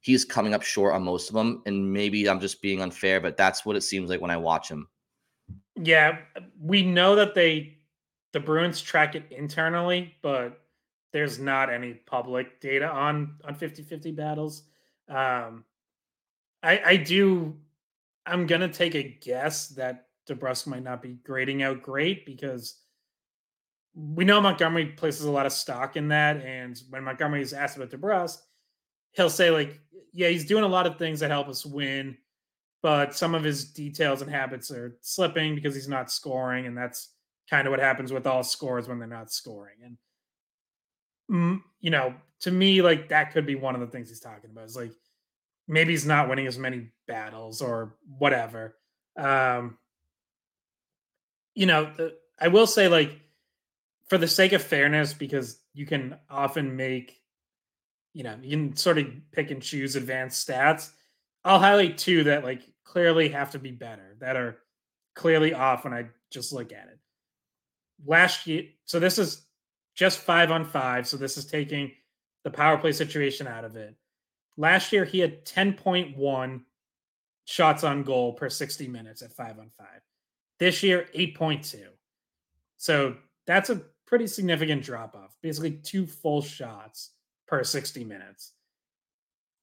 he's 0.01 0.25
coming 0.25 0.55
up 0.55 0.63
short 0.63 0.95
on 0.95 1.03
most 1.03 1.29
of 1.29 1.35
them. 1.35 1.63
And 1.67 1.93
maybe 1.93 2.29
I'm 2.29 2.41
just 2.41 2.61
being 2.61 2.83
unfair, 2.83 3.21
but 3.21 3.37
that's 3.37 3.65
what 3.65 3.77
it 3.77 3.83
seems 3.83 4.11
like 4.11 4.21
when 4.21 4.31
I 4.31 4.37
watch 4.37 4.71
him. 4.71 4.87
Yeah. 5.77 6.19
We 6.61 6.83
know 6.83 7.15
that 7.17 7.35
they, 7.35 7.79
the 8.33 8.41
Bruins 8.41 8.83
track 8.83 9.15
it 9.15 9.25
internally, 9.31 10.15
but 10.21 10.61
there's 11.13 11.39
not 11.39 11.73
any 11.73 11.95
public 11.95 12.61
data 12.61 12.89
on 12.89 13.37
on 13.45 13.55
50-50 13.55 14.15
battles. 14.15 14.63
Um, 15.09 15.65
I 16.63 16.81
I 16.85 16.97
do 16.97 17.57
I'm 18.27 18.47
gonna 18.47 18.69
take 18.69 18.95
a 18.95 19.03
guess 19.03 19.69
that 19.71 20.07
DeBrusk 20.29 20.67
might 20.67 20.85
not 20.85 21.03
be 21.03 21.19
grading 21.25 21.63
out 21.63 21.83
great 21.83 22.25
because 22.27 22.77
we 23.95 24.25
know 24.25 24.41
Montgomery 24.41 24.87
places 24.87 25.25
a 25.27 25.31
lot 25.31 25.47
of 25.47 25.53
stock 25.53 25.97
in 25.97 26.09
that, 26.09 26.37
and 26.45 26.81
when 26.91 27.03
Montgomery 27.05 27.43
is 27.43 27.53
asked 27.53 27.77
about 27.77 27.91
DeBrusk, 27.91 28.39
he'll 29.13 29.31
say 29.31 29.51
like, 29.51 29.81
"Yeah, 30.13 30.29
he's 30.29 30.45
doing 30.47 30.63
a 30.65 30.69
lot 30.69 30.87
of 30.87 30.97
things 30.97 31.21
that 31.21 31.31
help 31.31 31.49
us 31.49 31.67
win. 31.67 32.17
but 32.83 33.15
some 33.15 33.35
of 33.35 33.45
his 33.45 33.73
details 33.73 34.23
and 34.23 34.31
habits 34.31 34.71
are 34.71 34.97
slipping 35.03 35.55
because 35.55 35.75
he's 35.75 35.89
not 35.89 36.11
scoring, 36.11 36.67
and 36.67 36.77
that's 36.77 37.11
kind 37.51 37.67
of 37.67 37.73
what 37.73 37.81
happens 37.81 38.13
with 38.13 38.27
all 38.27 38.43
scores 38.43 38.89
when 38.89 38.99
they're 38.99 39.09
not 39.09 39.33
scoring. 39.33 39.77
And 39.85 39.99
you 41.31 41.91
know, 41.91 42.15
to 42.41 42.51
me, 42.51 42.83
like 42.83 43.09
that 43.11 43.33
could 43.33 43.47
be 43.47 43.55
one 43.55 43.75
of 43.75 43.81
the 43.81 43.87
things 43.87 44.09
he's 44.09 44.21
talking 44.21 44.51
about. 44.51 44.65
Is 44.65 44.77
like 44.77 44.93
maybe 45.69 45.93
he's 45.93 46.07
not 46.07 46.29
winning 46.29 46.47
as 46.47 46.59
many 46.59 46.89
battles 47.07 47.63
or 47.63 47.95
whatever. 48.19 48.77
Um, 49.17 49.79
you 51.55 51.67
know, 51.67 51.91
the, 51.97 52.17
I 52.41 52.49
will 52.49 52.67
say 52.67 52.89
like 52.89 53.21
for 54.09 54.19
the 54.19 54.29
sake 54.29 54.53
of 54.53 54.63
fairness, 54.63 55.13
because 55.13 55.59
you 55.73 55.87
can 55.87 56.17
often 56.29 56.77
make, 56.77 57.21
you 58.13 58.25
know, 58.25 58.37
you 58.43 58.51
can 58.51 58.77
sort 58.77 58.99
of 58.99 59.07
pick 59.31 59.51
and 59.51 59.63
choose 59.63 59.95
advanced 59.95 60.49
stats. 60.49 60.91
I'll 61.45 61.61
highlight 61.61 61.97
two 61.97 62.25
that 62.25 62.43
like 62.43 62.63
clearly 62.85 63.29
have 63.29 63.53
to 63.53 63.59
be 63.59 63.71
better, 63.71 64.17
that 64.21 64.37
are 64.37 64.59
clearly 65.15 65.55
off 65.55 65.85
when 65.85 65.95
I 65.95 66.07
just 66.31 66.53
look 66.53 66.73
at 66.73 66.89
it. 66.89 66.99
Last 68.05 68.47
year, 68.47 68.65
so 68.85 68.99
this 68.99 69.19
is 69.19 69.43
just 70.01 70.21
five 70.21 70.51
on 70.51 70.65
five. 70.65 71.07
So 71.07 71.19
this 71.19 71.37
is 71.37 71.45
taking 71.45 71.93
the 72.43 72.51
power 72.51 72.79
play 72.79 72.91
situation 72.91 73.47
out 73.47 73.67
of 73.67 73.77
it. 73.77 73.95
Last 74.57 74.95
year, 74.95 75.05
he 75.05 75.19
had 75.19 75.45
10.1 75.45 76.63
shots 77.45 77.85
on 77.85 78.03
goal 78.03 78.33
per 78.33 78.49
60 78.49 78.89
minutes 78.89 79.21
at 79.21 79.35
five 79.35 79.59
on 79.59 79.71
five. 79.77 80.01
This 80.59 80.83
year, 80.83 81.07
8.2. 81.15 81.85
So 82.79 83.15
that's 83.47 83.69
a 83.69 83.83
pretty 84.07 84.27
significant 84.27 84.83
drop 84.83 85.15
off, 85.15 85.37
basically 85.43 85.73
two 85.73 86.07
full 86.07 86.41
shots 86.41 87.11
per 87.47 87.63
60 87.63 88.03
minutes. 88.03 88.53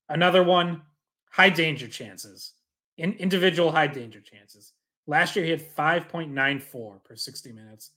Another 0.07 0.43
one, 0.43 0.83
high 1.31 1.49
danger 1.49 1.87
chances, 1.87 2.53
in 2.99 3.13
individual 3.13 3.71
high 3.71 3.87
danger 3.87 4.21
chances. 4.21 4.73
Last 5.07 5.35
year, 5.35 5.45
he 5.45 5.49
had 5.49 5.75
5.94 5.75 7.03
per 7.03 7.15
60 7.15 7.51
minutes. 7.53 7.89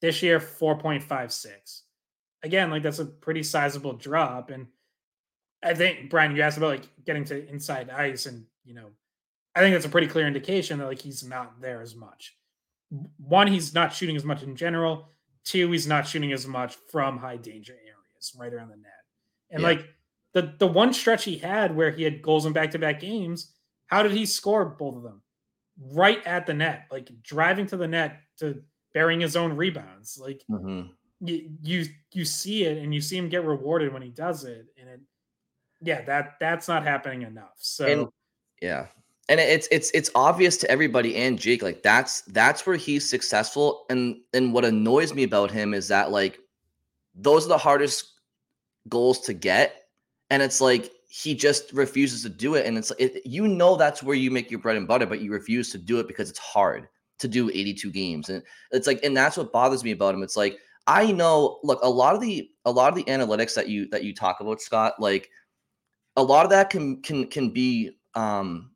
This 0.00 0.22
year, 0.22 0.38
4.56. 0.38 1.82
Again, 2.42 2.70
like 2.70 2.82
that's 2.82 3.00
a 3.00 3.04
pretty 3.04 3.42
sizable 3.42 3.94
drop. 3.94 4.50
And 4.50 4.68
I 5.62 5.74
think, 5.74 6.10
Brian, 6.10 6.34
you 6.34 6.42
asked 6.42 6.58
about 6.58 6.70
like 6.70 6.88
getting 7.04 7.24
to 7.24 7.48
inside 7.48 7.90
ice, 7.90 8.26
and, 8.26 8.46
you 8.64 8.74
know, 8.74 8.90
I 9.54 9.60
think 9.60 9.74
that's 9.74 9.86
a 9.86 9.90
pretty 9.90 10.06
clear 10.06 10.26
indication 10.26 10.78
that 10.78 10.86
like 10.86 11.00
he's 11.00 11.24
not 11.24 11.60
there 11.60 11.82
as 11.82 11.96
much. 11.96 12.36
One, 13.18 13.48
he's 13.48 13.74
not 13.74 13.92
shooting 13.92 14.16
as 14.16 14.24
much 14.24 14.42
in 14.42 14.54
general. 14.56 15.08
Two, 15.44 15.70
he's 15.72 15.86
not 15.86 16.06
shooting 16.06 16.32
as 16.32 16.46
much 16.46 16.76
from 16.90 17.18
high 17.18 17.36
danger 17.36 17.72
areas 17.72 18.34
right 18.38 18.52
around 18.52 18.68
the 18.68 18.76
net. 18.76 18.92
And 19.50 19.62
yeah. 19.62 19.68
like 19.68 19.88
the 20.34 20.54
the 20.58 20.66
one 20.66 20.92
stretch 20.92 21.24
he 21.24 21.38
had 21.38 21.74
where 21.74 21.90
he 21.90 22.02
had 22.02 22.22
goals 22.22 22.46
in 22.46 22.52
back 22.52 22.70
to 22.72 22.78
back 22.78 23.00
games, 23.00 23.52
how 23.86 24.02
did 24.02 24.12
he 24.12 24.26
score 24.26 24.64
both 24.64 24.96
of 24.96 25.02
them? 25.02 25.22
Right 25.92 26.24
at 26.26 26.46
the 26.46 26.54
net, 26.54 26.86
like 26.90 27.10
driving 27.22 27.66
to 27.68 27.76
the 27.76 27.88
net 27.88 28.20
to 28.38 28.62
burying 28.92 29.20
his 29.20 29.36
own 29.36 29.54
rebounds. 29.54 30.18
Like 30.20 30.42
mm-hmm. 30.50 30.90
You, 31.20 31.50
you 31.62 31.84
you 32.12 32.24
see 32.24 32.64
it 32.64 32.78
and 32.78 32.94
you 32.94 33.00
see 33.00 33.16
him 33.16 33.28
get 33.28 33.44
rewarded 33.44 33.92
when 33.92 34.02
he 34.02 34.10
does 34.10 34.44
it, 34.44 34.66
and 34.78 34.88
it 34.88 35.00
yeah 35.80 36.02
that 36.02 36.34
that's 36.40 36.68
not 36.68 36.84
happening 36.84 37.22
enough. 37.22 37.54
So 37.58 37.86
and, 37.86 38.08
yeah, 38.62 38.86
and 39.28 39.40
it's 39.40 39.68
it's 39.70 39.90
it's 39.92 40.10
obvious 40.14 40.56
to 40.58 40.70
everybody 40.70 41.16
and 41.16 41.38
Jake 41.38 41.62
like 41.62 41.82
that's 41.82 42.22
that's 42.22 42.66
where 42.66 42.76
he's 42.76 43.08
successful. 43.08 43.84
And 43.90 44.16
and 44.32 44.52
what 44.52 44.64
annoys 44.64 45.12
me 45.12 45.22
about 45.22 45.50
him 45.50 45.74
is 45.74 45.88
that 45.88 46.10
like 46.10 46.38
those 47.14 47.44
are 47.44 47.50
the 47.50 47.58
hardest 47.58 48.12
goals 48.88 49.20
to 49.20 49.34
get. 49.34 49.84
And 50.30 50.42
it's 50.42 50.60
like 50.60 50.92
he 51.10 51.34
just 51.34 51.72
refuses 51.72 52.22
to 52.22 52.30
do 52.30 52.54
it. 52.54 52.64
And 52.64 52.78
it's 52.78 52.90
it, 52.98 53.20
you 53.26 53.46
know 53.48 53.76
that's 53.76 54.02
where 54.02 54.16
you 54.16 54.30
make 54.30 54.50
your 54.50 54.60
bread 54.60 54.76
and 54.76 54.88
butter 54.88 55.06
but 55.06 55.20
you 55.20 55.30
refuse 55.30 55.70
to 55.72 55.78
do 55.78 55.98
it 56.00 56.08
because 56.08 56.30
it's 56.30 56.38
hard 56.38 56.88
to 57.18 57.28
do 57.28 57.50
82 57.50 57.90
games. 57.90 58.30
And 58.30 58.42
it's 58.70 58.86
like 58.86 59.04
and 59.04 59.14
that's 59.14 59.36
what 59.36 59.52
bothers 59.52 59.84
me 59.84 59.90
about 59.90 60.14
him. 60.14 60.22
It's 60.22 60.38
like 60.38 60.58
I 60.88 61.12
know 61.12 61.60
look 61.62 61.78
a 61.82 61.90
lot 61.90 62.14
of 62.14 62.20
the 62.20 62.50
a 62.64 62.72
lot 62.72 62.88
of 62.88 62.96
the 62.96 63.04
analytics 63.04 63.54
that 63.54 63.68
you 63.68 63.88
that 63.90 64.02
you 64.02 64.14
talk 64.14 64.40
about 64.40 64.60
Scott 64.60 64.94
like 64.98 65.30
a 66.16 66.22
lot 66.22 66.44
of 66.44 66.50
that 66.50 66.70
can 66.70 67.00
can 67.02 67.28
can 67.28 67.50
be 67.50 67.90
um 68.14 68.70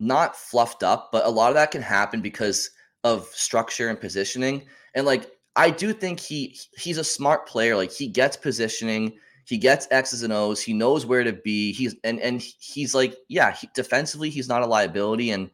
not 0.00 0.36
fluffed 0.36 0.82
up, 0.82 1.10
but 1.12 1.24
a 1.24 1.30
lot 1.30 1.48
of 1.48 1.54
that 1.54 1.70
can 1.70 1.82
happen 1.82 2.20
because 2.20 2.70
of 3.04 3.26
structure 3.26 3.88
and 3.88 4.00
positioning. 4.00 4.66
And 4.94 5.06
like 5.06 5.30
I 5.56 5.70
do 5.70 5.92
think 5.92 6.18
he 6.18 6.58
he's 6.76 6.98
a 6.98 7.04
smart 7.04 7.46
player. 7.46 7.76
Like 7.76 7.92
he 7.92 8.08
gets 8.08 8.36
positioning, 8.36 9.16
he 9.44 9.58
gets 9.58 9.86
X's 9.90 10.22
and 10.22 10.32
O's, 10.32 10.60
he 10.60 10.72
knows 10.72 11.06
where 11.06 11.22
to 11.22 11.32
be. 11.32 11.72
He's 11.72 11.94
and 12.02 12.18
and 12.20 12.40
he's 12.40 12.94
like, 12.94 13.14
yeah, 13.28 13.52
he, 13.52 13.68
defensively 13.74 14.30
he's 14.30 14.48
not 14.48 14.62
a 14.62 14.66
liability, 14.66 15.30
and 15.30 15.50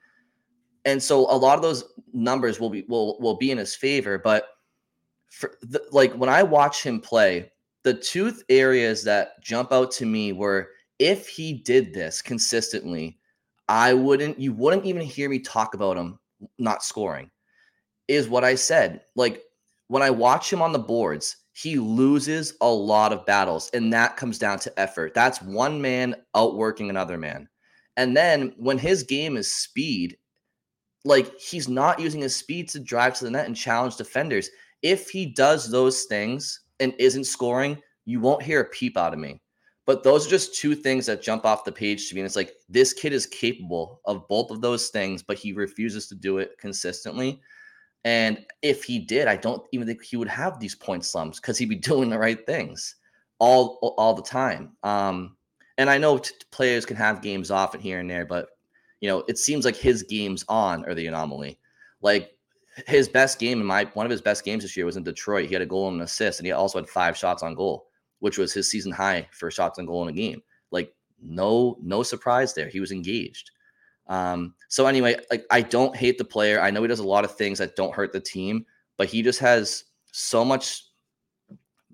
and 0.84 1.02
so 1.02 1.30
a 1.30 1.36
lot 1.36 1.56
of 1.56 1.62
those 1.62 1.84
numbers 2.12 2.58
will 2.60 2.70
be 2.70 2.84
will 2.88 3.18
will 3.20 3.36
be 3.36 3.50
in 3.50 3.58
his 3.58 3.74
favor. 3.74 4.18
But 4.18 4.48
for 5.30 5.54
the, 5.62 5.82
like 5.90 6.12
when 6.12 6.28
I 6.28 6.42
watch 6.42 6.82
him 6.82 7.00
play, 7.00 7.50
the 7.82 7.94
two 7.94 8.34
areas 8.48 9.02
that 9.04 9.42
jump 9.42 9.72
out 9.72 9.90
to 9.92 10.06
me 10.06 10.32
were 10.32 10.68
if 10.98 11.28
he 11.28 11.54
did 11.54 11.94
this 11.94 12.20
consistently 12.20 13.18
I 13.70 13.94
wouldn't, 13.94 14.36
you 14.40 14.52
wouldn't 14.52 14.84
even 14.84 15.02
hear 15.02 15.28
me 15.30 15.38
talk 15.38 15.74
about 15.74 15.96
him 15.96 16.18
not 16.58 16.82
scoring, 16.82 17.30
is 18.08 18.28
what 18.28 18.42
I 18.42 18.56
said. 18.56 19.02
Like 19.14 19.44
when 19.86 20.02
I 20.02 20.10
watch 20.10 20.52
him 20.52 20.60
on 20.60 20.72
the 20.72 20.78
boards, 20.80 21.36
he 21.52 21.78
loses 21.78 22.54
a 22.60 22.68
lot 22.68 23.12
of 23.12 23.24
battles, 23.26 23.70
and 23.72 23.92
that 23.92 24.16
comes 24.16 24.38
down 24.40 24.58
to 24.60 24.80
effort. 24.80 25.14
That's 25.14 25.40
one 25.40 25.80
man 25.80 26.16
outworking 26.34 26.90
another 26.90 27.16
man. 27.16 27.48
And 27.96 28.16
then 28.16 28.54
when 28.56 28.76
his 28.76 29.04
game 29.04 29.36
is 29.36 29.52
speed, 29.52 30.16
like 31.04 31.38
he's 31.38 31.68
not 31.68 32.00
using 32.00 32.22
his 32.22 32.34
speed 32.34 32.68
to 32.70 32.80
drive 32.80 33.14
to 33.18 33.24
the 33.24 33.30
net 33.30 33.46
and 33.46 33.54
challenge 33.54 33.96
defenders. 33.96 34.50
If 34.82 35.10
he 35.10 35.26
does 35.26 35.70
those 35.70 36.04
things 36.04 36.60
and 36.80 36.94
isn't 36.98 37.24
scoring, 37.24 37.80
you 38.04 38.20
won't 38.20 38.42
hear 38.42 38.60
a 38.60 38.68
peep 38.68 38.96
out 38.96 39.12
of 39.12 39.18
me. 39.18 39.40
But 39.86 40.02
those 40.02 40.26
are 40.26 40.30
just 40.30 40.54
two 40.54 40.74
things 40.74 41.06
that 41.06 41.22
jump 41.22 41.44
off 41.44 41.64
the 41.64 41.72
page 41.72 42.08
to 42.08 42.14
me. 42.14 42.20
And 42.20 42.26
it's 42.26 42.36
like 42.36 42.52
this 42.68 42.92
kid 42.92 43.12
is 43.12 43.26
capable 43.26 44.00
of 44.04 44.28
both 44.28 44.50
of 44.50 44.60
those 44.60 44.88
things, 44.88 45.22
but 45.22 45.36
he 45.36 45.52
refuses 45.52 46.06
to 46.08 46.14
do 46.14 46.38
it 46.38 46.56
consistently. 46.58 47.40
And 48.04 48.46
if 48.62 48.84
he 48.84 48.98
did, 48.98 49.28
I 49.28 49.36
don't 49.36 49.62
even 49.72 49.86
think 49.86 50.02
he 50.02 50.16
would 50.16 50.28
have 50.28 50.58
these 50.58 50.74
point 50.74 51.04
slumps 51.04 51.40
because 51.40 51.58
he'd 51.58 51.68
be 51.68 51.76
doing 51.90 52.08
the 52.10 52.18
right 52.18 52.44
things 52.46 52.96
all 53.38 53.78
all 53.98 54.14
the 54.14 54.22
time. 54.22 54.76
Um, 54.82 55.36
and 55.78 55.90
I 55.90 55.98
know 55.98 56.18
t- 56.18 56.34
players 56.50 56.86
can 56.86 56.96
have 56.96 57.22
games 57.22 57.50
off 57.50 57.74
and 57.74 57.82
here 57.82 57.98
and 57.98 58.08
there, 58.08 58.26
but 58.26 58.48
you 59.00 59.08
know, 59.08 59.24
it 59.28 59.38
seems 59.38 59.64
like 59.64 59.76
his 59.76 60.02
games 60.02 60.44
on 60.48 60.84
are 60.84 60.94
the 60.94 61.06
anomaly. 61.06 61.58
Like 62.02 62.36
his 62.86 63.08
best 63.08 63.38
game 63.38 63.60
in 63.60 63.66
my 63.66 63.84
one 63.94 64.06
of 64.06 64.10
his 64.10 64.20
best 64.20 64.44
games 64.44 64.62
this 64.62 64.76
year 64.76 64.86
was 64.86 64.96
in 64.96 65.02
Detroit. 65.02 65.46
He 65.46 65.54
had 65.54 65.62
a 65.62 65.66
goal 65.66 65.88
and 65.88 65.96
an 65.96 66.02
assist, 66.02 66.38
and 66.38 66.46
he 66.46 66.52
also 66.52 66.78
had 66.78 66.88
five 66.88 67.16
shots 67.16 67.42
on 67.42 67.54
goal 67.54 67.86
which 68.20 68.38
was 68.38 68.52
his 68.52 68.70
season 68.70 68.92
high 68.92 69.28
for 69.32 69.50
shots 69.50 69.78
on 69.78 69.86
goal 69.86 70.02
in 70.02 70.08
a 70.08 70.16
game. 70.16 70.40
Like 70.70 70.94
no 71.20 71.76
no 71.82 72.02
surprise 72.02 72.54
there. 72.54 72.68
He 72.68 72.80
was 72.80 72.92
engaged. 72.92 73.50
Um, 74.06 74.54
so 74.68 74.86
anyway, 74.86 75.16
like 75.30 75.44
I 75.50 75.62
don't 75.62 75.96
hate 75.96 76.18
the 76.18 76.24
player. 76.24 76.60
I 76.60 76.70
know 76.70 76.82
he 76.82 76.88
does 76.88 77.00
a 77.00 77.04
lot 77.06 77.24
of 77.24 77.34
things 77.34 77.58
that 77.58 77.76
don't 77.76 77.94
hurt 77.94 78.12
the 78.12 78.20
team, 78.20 78.64
but 78.96 79.08
he 79.08 79.22
just 79.22 79.40
has 79.40 79.84
so 80.12 80.44
much 80.44 80.84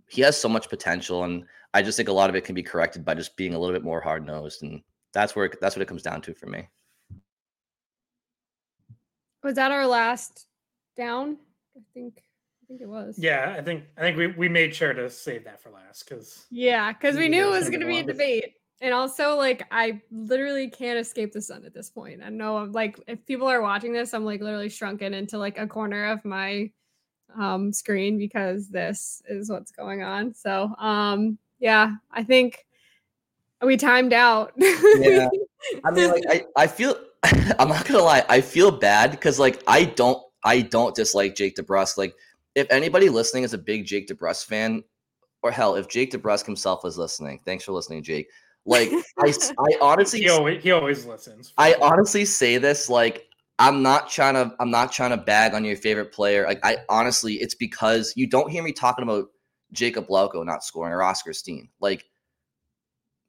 he 0.08 0.22
has 0.22 0.38
so 0.38 0.48
much 0.48 0.68
potential 0.68 1.24
and 1.24 1.44
I 1.74 1.82
just 1.82 1.96
think 1.96 2.08
a 2.08 2.12
lot 2.12 2.30
of 2.30 2.36
it 2.36 2.44
can 2.44 2.54
be 2.54 2.62
corrected 2.62 3.04
by 3.04 3.14
just 3.14 3.36
being 3.36 3.54
a 3.54 3.58
little 3.58 3.74
bit 3.74 3.84
more 3.84 4.00
hard-nosed 4.00 4.62
and 4.62 4.82
that's 5.12 5.34
where 5.34 5.50
that's 5.60 5.76
what 5.76 5.82
it 5.82 5.88
comes 5.88 6.02
down 6.02 6.22
to 6.22 6.34
for 6.34 6.46
me. 6.46 6.68
Was 9.42 9.54
that 9.54 9.72
our 9.72 9.86
last 9.86 10.45
down? 10.96 11.36
I 11.76 11.80
think 11.94 12.22
I 12.62 12.66
think 12.66 12.80
it 12.80 12.88
was. 12.88 13.16
Yeah, 13.18 13.54
I 13.56 13.62
think 13.62 13.84
I 13.96 14.00
think 14.00 14.16
we, 14.16 14.26
we 14.28 14.48
made 14.48 14.74
sure 14.74 14.92
to 14.92 15.08
save 15.08 15.44
that 15.44 15.62
for 15.62 15.70
last 15.70 16.08
because 16.08 16.46
yeah, 16.50 16.92
because 16.92 17.16
we 17.16 17.28
knew 17.28 17.46
it 17.46 17.50
was 17.58 17.68
going 17.68 17.80
to 17.80 17.86
be 17.86 17.98
a 17.98 18.02
debate, 18.02 18.54
and 18.80 18.92
also 18.92 19.36
like 19.36 19.66
I 19.70 20.00
literally 20.10 20.68
can't 20.68 20.98
escape 20.98 21.32
the 21.32 21.40
sun 21.42 21.64
at 21.64 21.74
this 21.74 21.90
point. 21.90 22.22
I 22.24 22.28
know 22.30 22.56
I'm 22.56 22.72
like 22.72 22.98
if 23.06 23.24
people 23.24 23.46
are 23.46 23.62
watching 23.62 23.92
this, 23.92 24.14
I'm 24.14 24.24
like 24.24 24.40
literally 24.40 24.68
shrunken 24.68 25.14
into 25.14 25.38
like 25.38 25.58
a 25.58 25.66
corner 25.66 26.06
of 26.06 26.24
my 26.24 26.70
um 27.38 27.72
screen 27.72 28.18
because 28.18 28.68
this 28.68 29.22
is 29.28 29.48
what's 29.50 29.70
going 29.70 30.02
on. 30.02 30.34
So 30.34 30.74
um 30.78 31.38
yeah, 31.58 31.92
I 32.10 32.24
think 32.24 32.66
we 33.62 33.76
timed 33.76 34.12
out. 34.12 34.52
yeah, 34.56 35.28
I 35.84 35.90
mean 35.92 36.10
like 36.10 36.24
I 36.28 36.44
I 36.56 36.66
feel 36.66 36.96
I'm 37.22 37.68
not 37.68 37.84
gonna 37.86 38.02
lie, 38.02 38.24
I 38.28 38.40
feel 38.40 38.70
bad 38.70 39.12
because 39.12 39.38
like 39.38 39.62
I 39.66 39.84
don't 39.84 40.22
I 40.46 40.62
don't 40.62 40.94
dislike 40.94 41.34
Jake 41.34 41.56
DeBrusk 41.56 41.98
like 41.98 42.14
if 42.56 42.66
anybody 42.70 43.10
listening 43.10 43.44
is 43.44 43.52
a 43.52 43.58
big 43.58 43.84
Jake 43.84 44.08
DeBrusk 44.08 44.46
fan, 44.46 44.82
or 45.42 45.50
hell, 45.50 45.76
if 45.76 45.88
Jake 45.88 46.10
DeBrusk 46.10 46.46
himself 46.46 46.82
was 46.82 46.96
listening, 46.98 47.38
thanks 47.44 47.64
for 47.64 47.72
listening, 47.72 48.02
Jake. 48.02 48.28
Like 48.64 48.90
I, 49.18 49.32
I 49.58 49.78
honestly, 49.80 50.20
he 50.20 50.30
always, 50.30 50.62
he 50.62 50.72
always 50.72 51.04
listens. 51.04 51.52
I 51.58 51.76
honestly 51.80 52.24
say 52.24 52.56
this 52.56 52.88
like 52.88 53.28
I'm 53.58 53.82
not 53.82 54.10
trying 54.10 54.34
to, 54.34 54.54
I'm 54.58 54.70
not 54.70 54.90
trying 54.90 55.10
to 55.10 55.18
bag 55.18 55.54
on 55.54 55.64
your 55.64 55.76
favorite 55.76 56.12
player. 56.12 56.46
Like 56.46 56.60
I 56.64 56.78
honestly, 56.88 57.34
it's 57.34 57.54
because 57.54 58.12
you 58.16 58.26
don't 58.26 58.50
hear 58.50 58.62
me 58.62 58.72
talking 58.72 59.02
about 59.02 59.26
Jakub 59.74 60.08
Lauko 60.08 60.44
not 60.44 60.64
scoring 60.64 60.92
or 60.92 61.02
Oskar 61.02 61.32
Steen. 61.32 61.68
Like, 61.80 62.04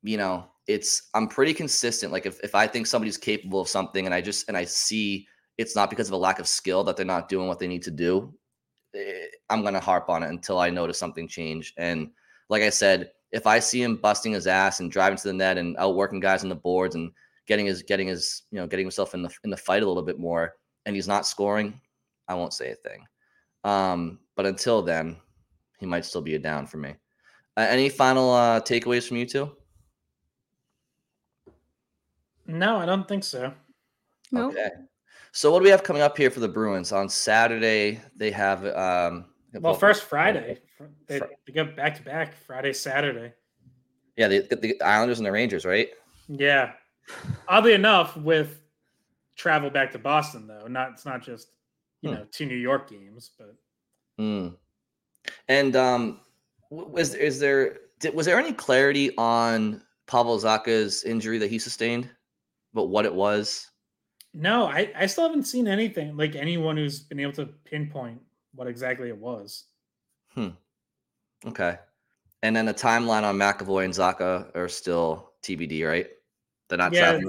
you 0.03 0.17
know, 0.17 0.45
it's 0.67 1.09
I'm 1.13 1.27
pretty 1.27 1.53
consistent. 1.53 2.13
Like 2.13 2.25
if, 2.25 2.39
if 2.43 2.55
I 2.55 2.65
think 2.65 2.87
somebody's 2.87 3.17
capable 3.17 3.59
of 3.59 3.67
something 3.67 4.05
and 4.05 4.15
I 4.15 4.21
just 4.21 4.47
and 4.47 4.55
I 4.55 4.63
see 4.65 5.27
it's 5.57 5.75
not 5.75 5.89
because 5.89 6.07
of 6.07 6.13
a 6.13 6.17
lack 6.17 6.39
of 6.39 6.47
skill 6.47 6.83
that 6.83 6.95
they're 6.95 7.05
not 7.05 7.29
doing 7.29 7.47
what 7.47 7.59
they 7.59 7.67
need 7.67 7.83
to 7.83 7.91
do, 7.91 8.33
eh, 8.95 9.27
I'm 9.49 9.63
gonna 9.63 9.79
harp 9.79 10.09
on 10.09 10.23
it 10.23 10.29
until 10.29 10.59
I 10.59 10.69
notice 10.69 10.97
something 10.97 11.27
change. 11.27 11.73
And 11.77 12.11
like 12.49 12.63
I 12.63 12.69
said, 12.69 13.11
if 13.31 13.45
I 13.45 13.59
see 13.59 13.81
him 13.81 13.97
busting 13.97 14.31
his 14.31 14.47
ass 14.47 14.79
and 14.79 14.91
driving 14.91 15.17
to 15.17 15.27
the 15.27 15.33
net 15.33 15.57
and 15.57 15.75
outworking 15.77 16.19
guys 16.19 16.43
on 16.43 16.49
the 16.49 16.55
boards 16.55 16.95
and 16.95 17.11
getting 17.47 17.65
his 17.65 17.83
getting 17.83 18.07
his 18.07 18.43
you 18.51 18.59
know 18.59 18.67
getting 18.67 18.85
himself 18.85 19.13
in 19.13 19.21
the 19.21 19.29
in 19.43 19.49
the 19.49 19.57
fight 19.57 19.83
a 19.83 19.87
little 19.87 20.03
bit 20.03 20.19
more, 20.19 20.55
and 20.85 20.95
he's 20.95 21.07
not 21.07 21.25
scoring, 21.25 21.79
I 22.27 22.35
won't 22.35 22.53
say 22.53 22.71
a 22.71 22.75
thing. 22.75 23.05
Um, 23.63 24.19
but 24.35 24.45
until 24.45 24.81
then, 24.81 25.17
he 25.79 25.85
might 25.85 26.05
still 26.05 26.21
be 26.21 26.35
a 26.35 26.39
down 26.39 26.67
for 26.67 26.77
me. 26.77 26.95
Uh, 27.55 27.65
any 27.69 27.89
final 27.89 28.31
uh, 28.31 28.61
takeaways 28.61 29.07
from 29.07 29.17
you 29.17 29.25
two? 29.25 29.51
No, 32.45 32.77
I 32.77 32.85
don't 32.85 33.07
think 33.07 33.23
so. 33.23 33.53
Nope. 34.31 34.53
Okay. 34.53 34.69
So 35.31 35.51
what 35.51 35.59
do 35.59 35.63
we 35.63 35.69
have 35.69 35.83
coming 35.83 36.01
up 36.01 36.17
here 36.17 36.29
for 36.29 36.39
the 36.39 36.47
Bruins 36.47 36.91
on 36.91 37.09
Saturday? 37.09 38.01
They 38.15 38.31
have 38.31 38.65
um 38.65 39.25
well 39.53 39.73
first 39.73 40.03
Friday. 40.03 40.59
They, 41.07 41.19
they 41.45 41.53
go 41.53 41.65
back 41.65 41.95
to 41.95 42.03
back 42.03 42.33
Friday, 42.45 42.73
Saturday. 42.73 43.33
Yeah, 44.15 44.27
the, 44.27 44.39
the 44.61 44.81
Islanders 44.81 45.19
and 45.19 45.25
the 45.25 45.31
Rangers, 45.31 45.65
right? 45.65 45.89
Yeah. 46.27 46.73
Oddly 47.47 47.73
enough, 47.73 48.17
with 48.17 48.61
travel 49.35 49.69
back 49.69 49.91
to 49.91 49.99
Boston 49.99 50.47
though, 50.47 50.67
not 50.67 50.91
it's 50.91 51.05
not 51.05 51.21
just 51.21 51.49
you 52.01 52.09
hmm. 52.09 52.15
know 52.15 52.27
two 52.31 52.45
New 52.45 52.55
York 52.55 52.89
games, 52.89 53.31
but. 53.37 53.55
Hmm. 54.17 54.49
And 55.47 55.75
um, 55.75 56.21
was 56.69 57.13
is 57.13 57.39
there 57.39 57.77
did, 57.99 58.13
was 58.13 58.25
there 58.25 58.39
any 58.39 58.53
clarity 58.53 59.15
on 59.17 59.81
Pavel 60.07 60.39
Zacha's 60.39 61.03
injury 61.03 61.37
that 61.37 61.49
he 61.49 61.59
sustained, 61.59 62.09
but 62.73 62.85
what 62.85 63.05
it 63.05 63.13
was? 63.13 63.67
No, 64.39 64.67
I, 64.67 64.91
I 64.95 65.07
still 65.07 65.23
haven't 65.23 65.45
seen 65.45 65.67
anything 65.67 66.15
like 66.15 66.35
anyone 66.35 66.77
who's 66.77 66.99
been 66.99 67.19
able 67.19 67.33
to 67.33 67.47
pinpoint 67.65 68.21
what 68.53 68.67
exactly 68.67 69.09
it 69.09 69.17
was. 69.17 69.63
Hmm. 70.33 70.49
Okay. 71.43 71.77
And 72.43 72.55
then 72.55 72.67
the 72.67 72.73
timeline 72.73 73.23
on 73.23 73.35
McAvoy 73.35 73.85
and 73.85 73.93
Zacha 73.93 74.55
are 74.55 74.69
still 74.69 75.31
TBD, 75.41 75.87
right? 75.87 76.07
They're 76.69 76.77
not 76.77 76.93
yeah, 76.93 77.19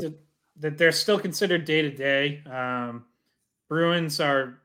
that 0.61 0.77
they're 0.77 0.93
still 0.93 1.19
considered 1.19 1.65
day 1.65 1.81
to 1.83 1.91
day. 1.91 2.43
Um, 2.45 3.07
Bruins 3.69 4.21
are 4.21 4.59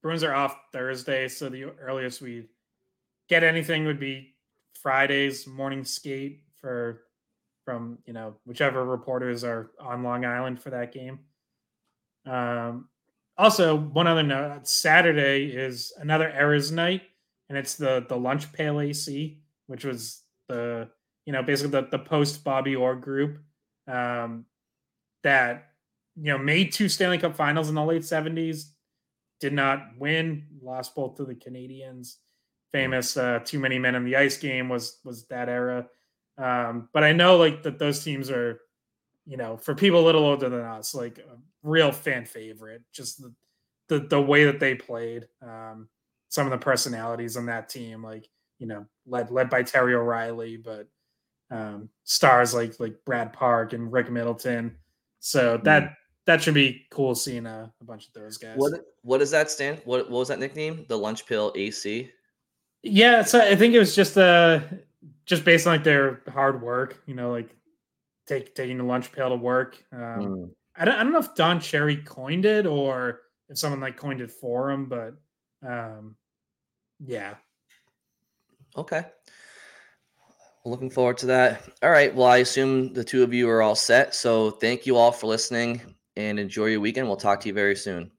Bruins 0.00 0.22
are 0.22 0.34
off 0.34 0.56
Thursday, 0.72 1.26
so 1.26 1.48
the 1.48 1.64
earliest 1.80 2.20
we 2.20 2.46
get 3.28 3.42
anything 3.42 3.86
would 3.86 3.98
be 3.98 4.34
Friday's 4.80 5.46
morning 5.46 5.84
skate 5.84 6.42
for 6.60 7.02
from 7.64 7.98
you 8.04 8.12
know 8.12 8.36
whichever 8.44 8.84
reporters 8.84 9.42
are 9.42 9.70
on 9.80 10.04
Long 10.04 10.24
Island 10.24 10.60
for 10.60 10.70
that 10.70 10.92
game. 10.92 11.20
Um, 12.28 12.88
also, 13.36 13.76
one 13.76 14.06
other 14.06 14.22
note: 14.22 14.68
Saturday 14.68 15.46
is 15.46 15.92
another 15.98 16.28
Errors 16.30 16.70
night, 16.70 17.02
and 17.48 17.56
it's 17.56 17.74
the 17.74 18.04
the 18.08 18.16
lunch 18.16 18.52
pail 18.52 18.80
AC, 18.80 19.38
which 19.66 19.84
was 19.84 20.22
the 20.48 20.88
you 21.24 21.32
know 21.32 21.42
basically 21.42 21.70
the 21.70 21.88
the 21.90 21.98
post 21.98 22.44
Bobby 22.44 22.74
Orr 22.76 22.96
group 22.96 23.38
um, 23.86 24.44
that 25.22 25.70
you 26.16 26.32
know 26.32 26.38
made 26.38 26.72
two 26.72 26.88
Stanley 26.88 27.18
Cup 27.18 27.36
Finals 27.36 27.68
in 27.68 27.74
the 27.74 27.84
late 27.84 28.04
seventies, 28.04 28.72
did 29.40 29.52
not 29.52 29.86
win, 29.98 30.46
lost 30.62 30.94
both 30.94 31.16
to 31.16 31.24
the 31.24 31.34
Canadiens. 31.34 32.16
famous 32.72 33.16
uh, 33.16 33.40
too 33.44 33.58
many 33.58 33.78
men 33.78 33.94
in 33.94 34.04
the 34.04 34.16
ice 34.16 34.36
game 34.36 34.68
was 34.68 34.98
was 35.04 35.26
that 35.26 35.48
era. 35.48 35.86
Um, 36.36 36.88
but 36.92 37.02
I 37.02 37.12
know 37.12 37.36
like 37.36 37.62
that 37.64 37.78
those 37.78 38.04
teams 38.04 38.30
are, 38.30 38.60
you 39.28 39.36
know, 39.36 39.58
for 39.58 39.74
people 39.74 40.00
a 40.00 40.06
little 40.06 40.24
older 40.24 40.48
than 40.48 40.62
us, 40.62 40.94
like 40.94 41.18
a 41.18 41.36
real 41.62 41.92
fan 41.92 42.24
favorite. 42.24 42.82
Just 42.92 43.20
the 43.20 43.32
the, 43.88 44.00
the 44.00 44.20
way 44.20 44.44
that 44.44 44.58
they 44.58 44.74
played, 44.74 45.26
um, 45.42 45.88
some 46.28 46.46
of 46.46 46.50
the 46.50 46.58
personalities 46.58 47.36
on 47.36 47.46
that 47.46 47.68
team, 47.68 48.02
like 48.02 48.26
you 48.58 48.66
know, 48.66 48.86
led 49.06 49.30
led 49.30 49.50
by 49.50 49.62
Terry 49.62 49.94
O'Reilly, 49.94 50.56
but 50.56 50.88
um, 51.50 51.90
stars 52.04 52.54
like 52.54 52.80
like 52.80 52.96
Brad 53.04 53.34
Park 53.34 53.74
and 53.74 53.92
Rick 53.92 54.10
Middleton. 54.10 54.74
So 55.20 55.58
that 55.58 55.82
mm. 55.82 55.94
that 56.24 56.42
should 56.42 56.54
be 56.54 56.86
cool 56.90 57.14
seeing 57.14 57.44
a, 57.44 57.70
a 57.80 57.84
bunch 57.84 58.06
of 58.06 58.14
those 58.14 58.38
guys. 58.38 58.56
What 58.56 58.80
what 59.02 59.18
does 59.18 59.30
that 59.32 59.50
stand? 59.50 59.82
What 59.84 60.10
what 60.10 60.20
was 60.20 60.28
that 60.28 60.38
nickname? 60.38 60.86
The 60.88 60.96
Lunch 60.96 61.26
Pail 61.26 61.52
AC. 61.54 62.10
Yeah, 62.82 63.22
so 63.22 63.40
I 63.40 63.56
think 63.56 63.74
it 63.74 63.78
was 63.78 63.94
just 63.94 64.16
uh 64.16 64.60
just 65.26 65.44
based 65.44 65.66
on 65.66 65.74
like 65.74 65.84
their 65.84 66.22
hard 66.32 66.62
work, 66.62 67.02
you 67.04 67.14
know, 67.14 67.30
like 67.30 67.54
take 68.28 68.54
taking 68.54 68.78
the 68.78 68.84
lunch 68.84 69.10
pail 69.12 69.30
to 69.30 69.36
work. 69.36 69.82
Um, 69.92 70.00
mm. 70.00 70.50
I 70.76 70.84
don't 70.84 70.94
I 70.94 71.02
don't 71.02 71.12
know 71.12 71.18
if 71.18 71.34
Don 71.34 71.60
Cherry 71.60 71.96
coined 71.96 72.44
it 72.44 72.66
or 72.66 73.22
if 73.48 73.58
someone 73.58 73.80
like 73.80 73.96
coined 73.96 74.20
it 74.20 74.30
for 74.30 74.70
him, 74.70 74.86
but 74.86 75.14
um, 75.66 76.16
yeah. 77.04 77.34
Okay. 78.76 79.04
Looking 80.64 80.90
forward 80.90 81.18
to 81.18 81.26
that. 81.26 81.62
All 81.82 81.90
right. 81.90 82.14
Well, 82.14 82.26
I 82.26 82.38
assume 82.38 82.92
the 82.92 83.04
two 83.04 83.22
of 83.22 83.32
you 83.32 83.48
are 83.48 83.62
all 83.62 83.74
set. 83.74 84.14
So 84.14 84.50
thank 84.50 84.86
you 84.86 84.96
all 84.96 85.12
for 85.12 85.26
listening 85.26 85.94
and 86.16 86.38
enjoy 86.38 86.66
your 86.66 86.80
weekend. 86.80 87.06
We'll 87.06 87.16
talk 87.16 87.40
to 87.40 87.48
you 87.48 87.54
very 87.54 87.76
soon. 87.76 88.10